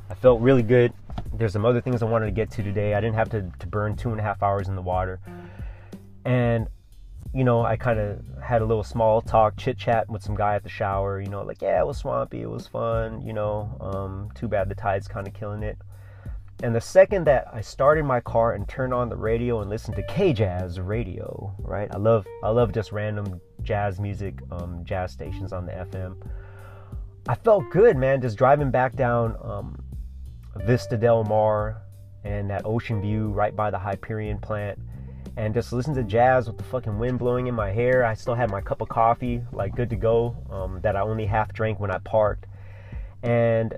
I 0.09 0.14
felt 0.14 0.40
really 0.40 0.62
good. 0.62 0.92
There's 1.33 1.53
some 1.53 1.64
other 1.64 1.81
things 1.81 2.01
I 2.01 2.07
wanted 2.07 2.27
to 2.27 2.33
get 2.33 2.53
to 2.53 2.62
today. 2.62 2.94
I 2.94 3.01
didn't 3.01 3.16
have 3.16 3.31
to, 3.31 3.51
to 3.59 3.66
burn 3.66 3.97
two 3.97 4.12
and 4.12 4.21
a 4.21 4.23
half 4.23 4.40
hours 4.40 4.68
in 4.68 4.77
the 4.77 4.83
water, 4.83 5.18
and 6.25 6.68
you 7.35 7.45
know, 7.45 7.64
I 7.64 7.77
kind 7.77 7.99
of 7.99 8.21
had 8.43 8.62
a 8.62 8.64
little 8.64 8.85
small 8.85 9.21
talk, 9.21 9.57
chit 9.57 9.79
chat 9.79 10.09
with 10.09 10.23
some 10.23 10.35
guy 10.35 10.55
at 10.55 10.62
the 10.62 10.69
shower. 10.69 11.21
You 11.21 11.29
know, 11.29 11.43
like, 11.43 11.61
yeah, 11.61 11.81
it 11.81 11.87
was 11.87 11.99
swampy, 11.99 12.43
it 12.43 12.51
was 12.51 12.67
fun. 12.67 13.21
You 13.27 13.33
know, 13.33 13.77
um, 13.81 14.31
too 14.35 14.49
bad 14.49 14.69
the 14.69 14.75
tide's 14.75 15.09
kind 15.09 15.27
of 15.27 15.35
killing 15.35 15.62
it. 15.62 15.79
And 16.62 16.75
the 16.75 16.81
second 16.81 17.25
that 17.27 17.47
I 17.53 17.61
started 17.61 18.05
my 18.05 18.21
car 18.21 18.55
and 18.55 18.69
turned 18.69 18.93
on 18.93 19.09
the 19.09 19.17
radio 19.17 19.61
and 19.61 19.71
listened 19.71 19.95
to 19.97 20.03
K 20.05 20.33
Jazz 20.33 20.81
radio, 20.81 21.55
right? 21.59 21.88
I 21.93 21.99
love 21.99 22.27
I 22.43 22.49
love 22.49 22.73
just 22.73 22.91
random 22.91 23.41
jazz 23.62 24.01
music, 24.01 24.41
um, 24.51 24.85
jazz 24.85 25.12
stations 25.12 25.53
on 25.53 25.67
the 25.67 25.73
FM. 25.73 26.17
I 27.29 27.35
felt 27.37 27.71
good, 27.71 27.97
man, 27.97 28.21
just 28.21 28.38
driving 28.38 28.71
back 28.71 28.97
down 28.97 29.37
um, 29.43 29.85
Vista 30.64 30.97
Del 30.97 31.25
Mar 31.25 31.83
and 32.25 32.51
that 32.51 32.62
ocean 32.64 33.01
view 33.01 33.29
right 33.29 33.55
by 33.55 33.71
the 33.71 33.79
Hyperion 33.79 34.38
plant 34.38 34.79
and 35.37 35.55
just 35.55 35.73
listen 35.73 35.95
to 35.95 36.03
jazz 36.03 36.47
with 36.47 36.59
the 36.59 36.64
fucking 36.64 36.99
wind 36.99 37.19
blowing 37.19 37.47
in 37.47 37.55
my 37.55 37.71
hair. 37.71 38.05
I 38.05 38.14
still 38.14 38.35
had 38.35 38.51
my 38.51 38.61
cup 38.61 38.81
of 38.81 38.88
coffee, 38.88 39.43
like 39.53 39.75
good 39.75 39.91
to 39.91 39.97
go, 39.97 40.37
um, 40.51 40.81
that 40.83 40.97
I 40.97 41.01
only 41.01 41.27
half 41.27 41.53
drank 41.53 41.79
when 41.81 41.91
I 41.91 41.99
parked. 41.99 42.47
And 43.23 43.75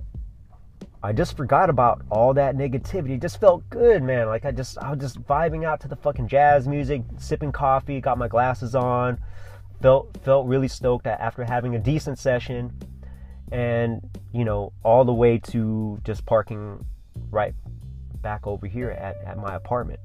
I 1.03 1.13
just 1.13 1.37
forgot 1.37 1.71
about 1.71 2.03
all 2.11 2.35
that 2.35 2.57
negativity. 2.57 3.13
It 3.13 3.23
just 3.23 3.41
felt 3.41 3.69
good, 3.71 4.03
man. 4.03 4.27
Like 4.27 4.45
I 4.45 4.53
just 4.53 4.77
I 4.79 4.91
was 4.91 5.01
just 5.01 5.23
vibing 5.23 5.65
out 5.65 5.81
to 5.81 5.89
the 5.89 5.97
fucking 5.97 6.29
jazz 6.29 6.69
music, 6.69 7.03
sipping 7.19 7.53
coffee, 7.53 8.01
got 8.01 8.19
my 8.19 8.29
glasses 8.29 8.75
on. 8.75 9.19
Felt 9.81 10.15
felt 10.23 10.47
really 10.47 10.69
stoked 10.69 11.07
after 11.07 11.43
having 11.45 11.75
a 11.75 11.79
decent 11.79 12.19
session 12.19 12.73
and, 13.51 14.01
you 14.33 14.45
know, 14.45 14.73
all 14.83 15.05
the 15.05 15.13
way 15.13 15.39
to 15.39 15.99
just 16.05 16.25
parking 16.27 16.85
right 17.31 17.55
back 18.23 18.47
over 18.47 18.67
here 18.67 18.91
at, 18.91 19.17
at 19.25 19.39
my 19.39 19.55
apartment. 19.55 20.01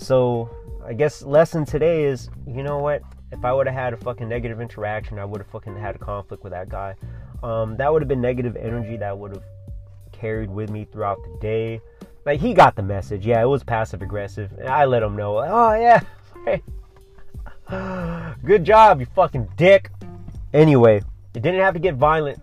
So 0.00 0.48
I 0.84 0.94
guess 0.94 1.22
lesson 1.22 1.64
today 1.64 2.04
is, 2.04 2.30
you 2.46 2.62
know 2.62 2.78
what? 2.78 3.02
If 3.32 3.44
I 3.44 3.52
would 3.52 3.66
have 3.66 3.76
had 3.76 3.92
a 3.92 3.96
fucking 3.98 4.28
negative 4.28 4.60
interaction, 4.60 5.18
I 5.18 5.24
would 5.24 5.40
have 5.40 5.46
fucking 5.48 5.76
had 5.76 5.94
a 5.94 5.98
conflict 5.98 6.42
with 6.42 6.52
that 6.52 6.68
guy. 6.68 6.96
Um, 7.42 7.76
that 7.76 7.92
would 7.92 8.02
have 8.02 8.08
been 8.08 8.20
negative 8.20 8.56
energy 8.56 8.96
that 8.96 9.16
would 9.16 9.32
have 9.34 9.44
carried 10.10 10.50
with 10.50 10.70
me 10.70 10.86
throughout 10.90 11.18
the 11.22 11.38
day. 11.40 11.80
Like 12.24 12.40
he 12.40 12.54
got 12.54 12.76
the 12.76 12.82
message. 12.82 13.26
Yeah, 13.26 13.42
it 13.42 13.46
was 13.46 13.62
passive 13.62 14.02
aggressive. 14.02 14.50
I 14.66 14.84
let 14.86 15.02
him 15.02 15.16
know. 15.16 15.38
Oh 15.38 15.74
yeah, 15.74 16.00
good 18.44 18.64
job, 18.64 19.00
you 19.00 19.06
fucking 19.14 19.48
dick. 19.56 19.90
Anyway, 20.52 21.02
it 21.34 21.42
didn't 21.42 21.60
have 21.60 21.74
to 21.74 21.80
get 21.80 21.94
violent, 21.94 22.40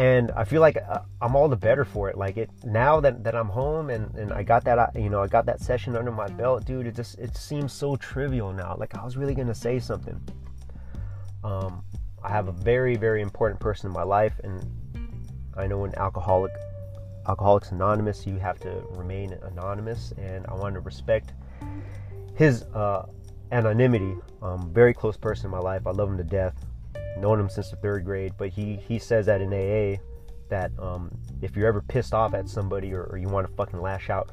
and 0.00 0.30
I 0.30 0.44
feel 0.44 0.62
like 0.62 0.78
uh, 0.78 1.00
I'm 1.20 1.36
all 1.36 1.46
the 1.46 1.56
better 1.56 1.84
for 1.84 2.08
it. 2.08 2.16
Like 2.16 2.38
it 2.38 2.48
now 2.64 3.00
that, 3.00 3.22
that 3.22 3.34
I'm 3.34 3.50
home 3.50 3.90
and, 3.90 4.14
and 4.14 4.32
I 4.32 4.42
got 4.42 4.64
that 4.64 4.78
uh, 4.78 4.86
you 4.94 5.10
know 5.10 5.20
I 5.20 5.26
got 5.26 5.44
that 5.44 5.60
session 5.60 5.94
under 5.94 6.10
my 6.10 6.26
belt, 6.26 6.64
dude. 6.64 6.86
It 6.86 6.96
just 6.96 7.18
it 7.18 7.36
seems 7.36 7.74
so 7.74 7.96
trivial 7.96 8.50
now. 8.50 8.76
Like 8.78 8.96
I 8.96 9.04
was 9.04 9.18
really 9.18 9.34
gonna 9.34 9.54
say 9.54 9.78
something. 9.78 10.18
Um, 11.44 11.84
I 12.24 12.30
have 12.30 12.48
a 12.48 12.52
very 12.52 12.96
very 12.96 13.20
important 13.20 13.60
person 13.60 13.88
in 13.88 13.92
my 13.92 14.02
life, 14.02 14.40
and 14.42 14.64
I 15.54 15.66
know 15.66 15.84
in 15.84 15.94
alcoholic 15.98 16.52
Alcoholics 17.28 17.70
Anonymous 17.70 18.26
you 18.26 18.38
have 18.38 18.58
to 18.60 18.82
remain 18.92 19.34
anonymous, 19.42 20.14
and 20.16 20.46
I 20.46 20.54
want 20.54 20.76
to 20.76 20.80
respect 20.80 21.34
his 22.34 22.62
uh, 22.74 23.04
anonymity. 23.52 24.16
Um, 24.40 24.72
very 24.72 24.94
close 24.94 25.18
person 25.18 25.44
in 25.46 25.50
my 25.50 25.58
life. 25.58 25.86
I 25.86 25.90
love 25.90 26.08
him 26.08 26.16
to 26.16 26.24
death. 26.24 26.54
Known 27.18 27.40
him 27.40 27.48
since 27.48 27.70
the 27.70 27.76
third 27.76 28.04
grade, 28.04 28.34
but 28.38 28.48
he 28.48 28.76
he 28.76 28.98
says 28.98 29.26
that 29.26 29.40
in 29.40 29.52
AA 29.52 30.00
that 30.48 30.72
um, 30.78 31.10
if 31.42 31.56
you're 31.56 31.68
ever 31.68 31.80
pissed 31.80 32.12
off 32.12 32.34
at 32.34 32.48
somebody 32.48 32.92
or, 32.92 33.04
or 33.04 33.18
you 33.18 33.28
want 33.28 33.46
to 33.46 33.52
fucking 33.54 33.80
lash 33.80 34.10
out, 34.10 34.30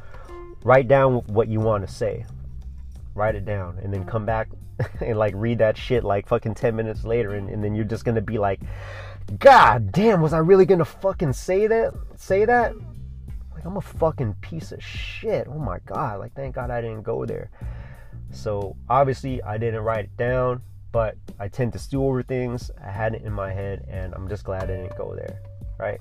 write 0.64 0.88
down 0.88 1.16
what 1.28 1.48
you 1.48 1.60
want 1.60 1.86
to 1.88 1.94
say. 1.94 2.26
Write 3.14 3.36
it 3.36 3.46
down 3.46 3.80
and 3.82 3.94
then 3.94 4.06
come 4.06 4.26
back 4.26 4.50
and 5.02 5.18
like 5.18 5.34
read 5.36 5.58
that 5.60 5.78
shit 5.78 6.04
like 6.04 6.28
fucking 6.28 6.54
10 6.54 6.76
minutes 6.76 7.04
later 7.04 7.36
and, 7.36 7.50
and 7.50 7.64
then 7.64 7.74
you're 7.74 7.86
just 7.86 8.06
gonna 8.06 8.22
be 8.22 8.38
like 8.38 8.60
God 9.40 9.92
damn, 9.92 10.22
was 10.22 10.34
I 10.34 10.38
really 10.38 10.66
gonna 10.66 10.86
fucking 10.86 11.34
say 11.34 11.68
that? 11.68 11.94
Say 12.16 12.46
that? 12.46 12.74
Like, 13.54 13.66
I'm 13.66 13.78
a 13.78 13.82
fucking 13.82 14.36
piece 14.42 14.72
of 14.72 14.84
shit. 14.84 15.48
Oh 15.50 15.60
my 15.60 15.80
God. 15.86 16.20
Like, 16.20 16.34
thank 16.34 16.56
God 16.56 16.70
I 16.70 16.80
didn't 16.80 17.02
go 17.02 17.26
there. 17.26 17.50
So, 18.32 18.76
obviously, 18.88 19.42
I 19.42 19.58
didn't 19.58 19.82
write 19.82 20.06
it 20.06 20.18
down, 20.18 20.62
but 20.92 21.16
I 21.40 21.48
tend 21.48 21.74
to 21.74 21.80
stew 21.80 22.04
over 22.04 22.24
things. 22.24 22.72
I 22.84 22.90
had 22.90 23.14
it 23.14 23.24
in 23.24 23.34
my 23.34 23.52
head, 23.52 23.86
and 23.90 24.14
I'm 24.14 24.28
just 24.28 24.44
glad 24.44 24.64
I 24.64 24.68
didn't 24.68 24.98
go 24.98 25.16
there. 25.16 25.42
Right? 25.78 26.00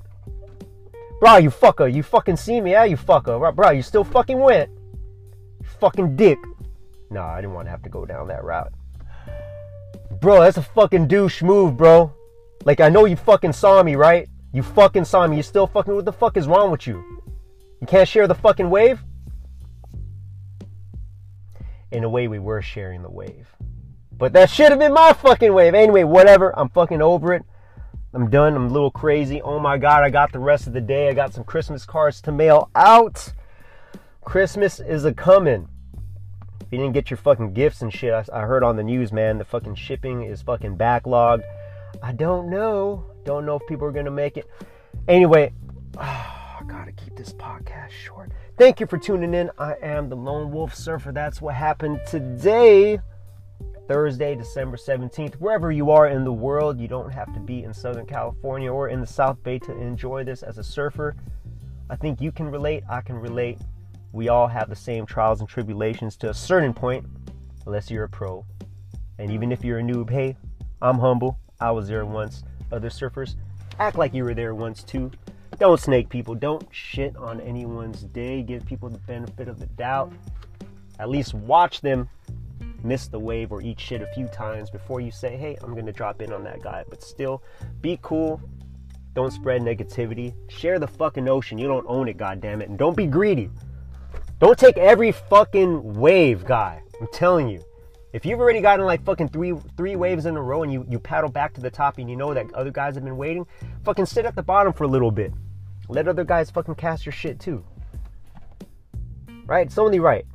Bro, 1.21 1.39
you 1.39 1.51
fucker. 1.51 1.93
You 1.93 2.03
fucking 2.03 2.37
see 2.37 2.61
me, 2.61 2.73
yeah? 2.73 2.85
You 2.85 2.97
fucker. 2.97 3.55
Bro, 3.55 3.71
you 3.71 3.83
still 3.83 4.05
fucking 4.05 4.39
went. 4.39 4.71
You 5.61 5.67
fucking 5.81 6.17
dick. 6.17 6.39
Nah, 7.11 7.27
I 7.27 7.41
didn't 7.41 7.55
want 7.55 7.67
to 7.67 7.71
have 7.71 7.83
to 7.83 7.89
go 7.89 8.05
down 8.05 8.29
that 8.29 8.45
route. 8.45 8.73
Bro, 10.21 10.41
that's 10.41 10.57
a 10.57 10.63
fucking 10.63 11.09
douche 11.09 11.43
move, 11.43 11.77
bro. 11.77 12.13
Like, 12.65 12.81
I 12.81 12.89
know 12.89 13.05
you 13.05 13.17
fucking 13.17 13.53
saw 13.53 13.83
me, 13.83 13.97
right? 13.97 14.29
You 14.53 14.63
fucking 14.63 15.05
saw 15.05 15.27
me. 15.27 15.37
You 15.37 15.43
still 15.43 15.67
fucking, 15.67 15.95
what 15.95 16.05
the 16.05 16.13
fuck 16.13 16.37
is 16.37 16.47
wrong 16.47 16.71
with 16.71 16.87
you? 16.87 17.03
You 17.81 17.87
can't 17.87 18.09
share 18.09 18.27
the 18.27 18.35
fucking 18.35 18.71
wave? 18.71 19.05
In 21.93 22.05
a 22.05 22.09
way, 22.09 22.29
we 22.29 22.39
were 22.39 22.63
sharing 22.63 23.03
the 23.03 23.11
wave. 23.11 23.49
But 24.19 24.33
that 24.33 24.51
should 24.51 24.71
have 24.71 24.79
been 24.79 24.95
my 24.95 25.13
fucking 25.13 25.53
wave. 25.53 25.75
Anyway, 25.75 26.05
whatever. 26.05 26.57
I'm 26.59 26.69
fucking 26.71 27.03
over 27.03 27.35
it. 27.35 27.45
I'm 28.15 28.31
done. 28.31 28.55
I'm 28.55 28.67
a 28.67 28.73
little 28.73 28.91
crazy. 28.91 29.43
Oh 29.43 29.59
my 29.59 29.77
God, 29.77 30.03
I 30.03 30.11
got 30.11 30.33
the 30.33 30.39
rest 30.39 30.67
of 30.67 30.73
the 30.73 30.81
day. 30.81 31.09
I 31.09 31.13
got 31.13 31.35
some 31.35 31.45
Christmas 31.45 31.85
cards 31.85 32.21
to 32.23 32.33
mail 32.33 32.71
out. 32.75 33.33
Christmas 34.25 34.81
is 34.81 35.05
a 35.05 35.13
coming. 35.13 35.69
If 36.61 36.73
you 36.73 36.79
didn't 36.79 36.95
get 36.95 37.11
your 37.11 37.19
fucking 37.19 37.53
gifts 37.53 37.83
and 37.83 37.93
shit, 37.93 38.13
I, 38.13 38.25
I 38.33 38.41
heard 38.41 38.65
on 38.65 38.77
the 38.77 38.83
news, 38.83 39.13
man, 39.13 39.39
the 39.39 39.45
fucking 39.45 39.77
shipping 39.77 40.23
is 40.23 40.43
fucking 40.43 40.77
backlogged. 40.77 41.43
I 42.03 42.13
don't 42.13 42.51
know. 42.51 43.05
Don't 43.25 43.47
know 43.47 43.57
if 43.57 43.67
people 43.69 43.87
are 43.87 43.93
going 43.93 44.07
to 44.07 44.11
make 44.11 44.37
it. 44.37 44.51
Anyway, 45.09 45.53
oh, 45.97 46.01
I 46.01 46.63
got 46.67 46.87
to 46.87 46.93
keep 46.93 47.17
this 47.17 47.33
podcast 47.35 47.91
short. 47.91 48.33
Thank 48.57 48.81
you 48.81 48.87
for 48.87 48.99
tuning 48.99 49.35
in. 49.35 49.51
I 49.59 49.75
am 49.83 50.09
the 50.09 50.17
Lone 50.17 50.51
Wolf 50.51 50.75
Surfer. 50.75 51.13
That's 51.13 51.41
what 51.41 51.55
happened 51.55 52.01
today, 52.07 52.99
Thursday, 53.89 54.35
December 54.35 54.77
17th. 54.77 55.35
Wherever 55.35 55.71
you 55.71 55.91
are 55.91 56.09
in 56.09 56.25
the 56.25 56.33
world, 56.33 56.81
you 56.81 56.89
don't 56.89 57.13
have 57.13 57.33
to 57.35 57.41
be 57.41 57.63
in 57.63 57.73
Southern 57.73 58.07
California 58.07 58.73
or 58.73 58.89
in 58.89 59.01
the 59.01 59.07
South 59.07 59.41
Bay 59.45 59.59
to 59.61 59.73
enjoy 59.81 60.25
this 60.25 60.43
as 60.43 60.59
a 60.59 60.65
surfer. 60.65 61.15
I 61.89 61.95
think 61.95 62.21
you 62.21 62.33
can 62.33 62.51
relate. 62.51 62.83
I 62.91 63.01
can 63.01 63.17
relate. 63.17 63.59
We 64.13 64.29
all 64.29 64.49
have 64.49 64.69
the 64.69 64.77
same 64.77 65.07
trials 65.07 65.41
and 65.41 65.49
tribulations 65.49 66.17
to 66.17 66.31
a 66.31 66.35
certain 66.35 66.75
point, 66.75 67.07
unless 67.65 67.91
you're 67.91 68.05
a 68.05 68.09
pro. 68.09 68.45
And 69.19 69.31
even 69.31 69.53
if 69.53 69.65
you're 69.65 69.79
a 69.79 69.83
noob, 69.83 70.11
hey, 70.11 70.37
I'm 70.83 70.99
humble. 70.99 71.39
I 71.61 71.71
was 71.71 71.87
there 71.87 72.05
once. 72.05 72.43
Other 72.73 72.91
surfers, 72.91 73.37
act 73.79 73.97
like 73.97 74.13
you 74.13 74.25
were 74.25 74.35
there 74.35 74.55
once 74.55 74.83
too. 74.83 75.13
Don't 75.59 75.81
snake 75.81 76.09
people. 76.09 76.35
Don't 76.35 76.67
shit 76.73 77.17
on 77.17 77.41
anyone's 77.41 78.03
day. 78.03 78.43
Give 78.43 78.67
people 78.67 78.89
the 78.89 78.99
benefit 78.99 79.49
of 79.49 79.61
the 79.61 79.67
doubt. 79.67 80.13
At 80.99 81.09
least 81.09 81.35
watch 81.35 81.81
them 81.81 82.09
miss 82.83 83.09
the 83.09 83.19
wave 83.19 83.53
or 83.53 83.63
eat 83.63 83.81
shit 83.81 84.03
a 84.03 84.07
few 84.09 84.29
times 84.29 84.71
before 84.71 85.01
you 85.01 85.11
say, 85.11 85.37
hey, 85.37 85.57
I'm 85.63 85.73
going 85.73 85.87
to 85.87 85.93
drop 85.93 86.23
in 86.23 86.33
on 86.33 86.45
that 86.45 86.63
guy. 86.63 86.85
But 86.89 87.03
still, 87.03 87.43
be 87.81 87.99
cool. 88.03 88.41
Don't 89.15 89.33
spread 89.33 89.63
negativity. 89.63 90.35
Share 90.49 90.79
the 90.79 90.87
fucking 90.87 91.29
ocean. 91.29 91.59
You 91.59 91.69
don't 91.69 91.87
own 91.89 92.09
it, 92.09 92.19
goddammit. 92.19 92.67
And 92.67 92.79
don't 92.79 92.97
be 92.97 93.07
greedy. 93.07 93.51
Don't 94.39 94.59
take 94.59 94.77
every 94.77 95.13
fucking 95.13 95.95
wave, 95.95 96.45
guy. 96.45 96.83
I'm 97.01 97.09
telling 97.13 97.49
you. 97.49 97.63
If 98.13 98.25
you've 98.25 98.41
already 98.41 98.61
gotten 98.61 98.87
like 98.87 99.05
fucking 99.05 99.29
three 99.29 99.55
three 99.77 99.97
waves 99.97 100.25
in 100.25 100.37
a 100.37 100.43
row 100.43 100.63
and 100.63 100.73
you, 100.73 100.87
you 100.89 100.99
paddle 100.99 101.29
back 101.29 101.53
to 101.55 101.61
the 101.61 101.71
top 101.71 101.99
and 101.99 102.09
you 102.09 102.17
know 102.17 102.33
that 102.33 102.53
other 102.55 102.71
guys 102.71 102.95
have 102.95 103.05
been 103.05 103.17
waiting, 103.17 103.47
fucking 103.85 104.07
sit 104.07 104.25
at 104.25 104.35
the 104.35 104.43
bottom 104.43 104.73
for 104.73 104.85
a 104.85 104.89
little 104.89 105.11
bit. 105.11 105.33
Let 105.89 106.09
other 106.09 106.25
guys 106.25 106.51
fucking 106.51 106.77
cast 106.77 107.05
your 107.05 107.13
shit 107.13 107.39
too. 107.39 107.65
Right? 109.47 109.67
It's 109.67 109.79
only 109.79 110.01
right. 110.01 110.27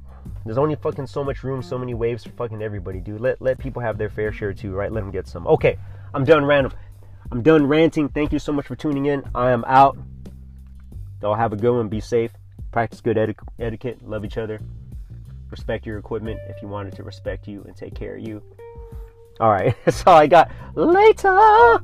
There's 0.45 0.57
only 0.57 0.75
fucking 0.75 1.07
so 1.07 1.23
much 1.23 1.43
room, 1.43 1.61
so 1.61 1.77
many 1.77 1.93
waves 1.93 2.23
for 2.23 2.31
fucking 2.31 2.61
everybody, 2.61 2.99
dude. 2.99 3.21
Let 3.21 3.41
let 3.41 3.57
people 3.57 3.81
have 3.81 3.97
their 3.97 4.09
fair 4.09 4.31
share 4.31 4.53
too, 4.53 4.73
right? 4.73 4.91
Let 4.91 5.01
them 5.01 5.11
get 5.11 5.27
some. 5.27 5.47
Okay, 5.47 5.77
I'm 6.13 6.23
done 6.23 6.45
random. 6.45 6.73
I'm 7.31 7.41
done 7.41 7.65
ranting. 7.65 8.09
Thank 8.09 8.31
you 8.31 8.39
so 8.39 8.51
much 8.51 8.67
for 8.67 8.75
tuning 8.75 9.05
in. 9.05 9.23
I 9.33 9.51
am 9.51 9.63
out. 9.65 9.97
Y'all 11.21 11.35
have 11.35 11.53
a 11.53 11.57
good 11.57 11.75
one. 11.75 11.87
Be 11.87 11.99
safe. 12.01 12.31
Practice 12.71 13.01
good 13.01 13.17
etiquette. 13.59 14.01
Love 14.01 14.25
each 14.25 14.37
other 14.37 14.59
respect 15.51 15.85
your 15.85 15.97
equipment 15.97 16.39
if 16.47 16.61
you 16.61 16.67
wanted 16.67 16.95
to 16.95 17.03
respect 17.03 17.47
you 17.47 17.63
and 17.67 17.75
take 17.75 17.93
care 17.93 18.15
of 18.15 18.21
you. 18.21 18.41
All 19.39 19.51
right, 19.51 19.75
that's 19.85 20.03
all 20.07 20.15
I 20.15 20.27
got. 20.27 20.49
Later. 20.75 21.83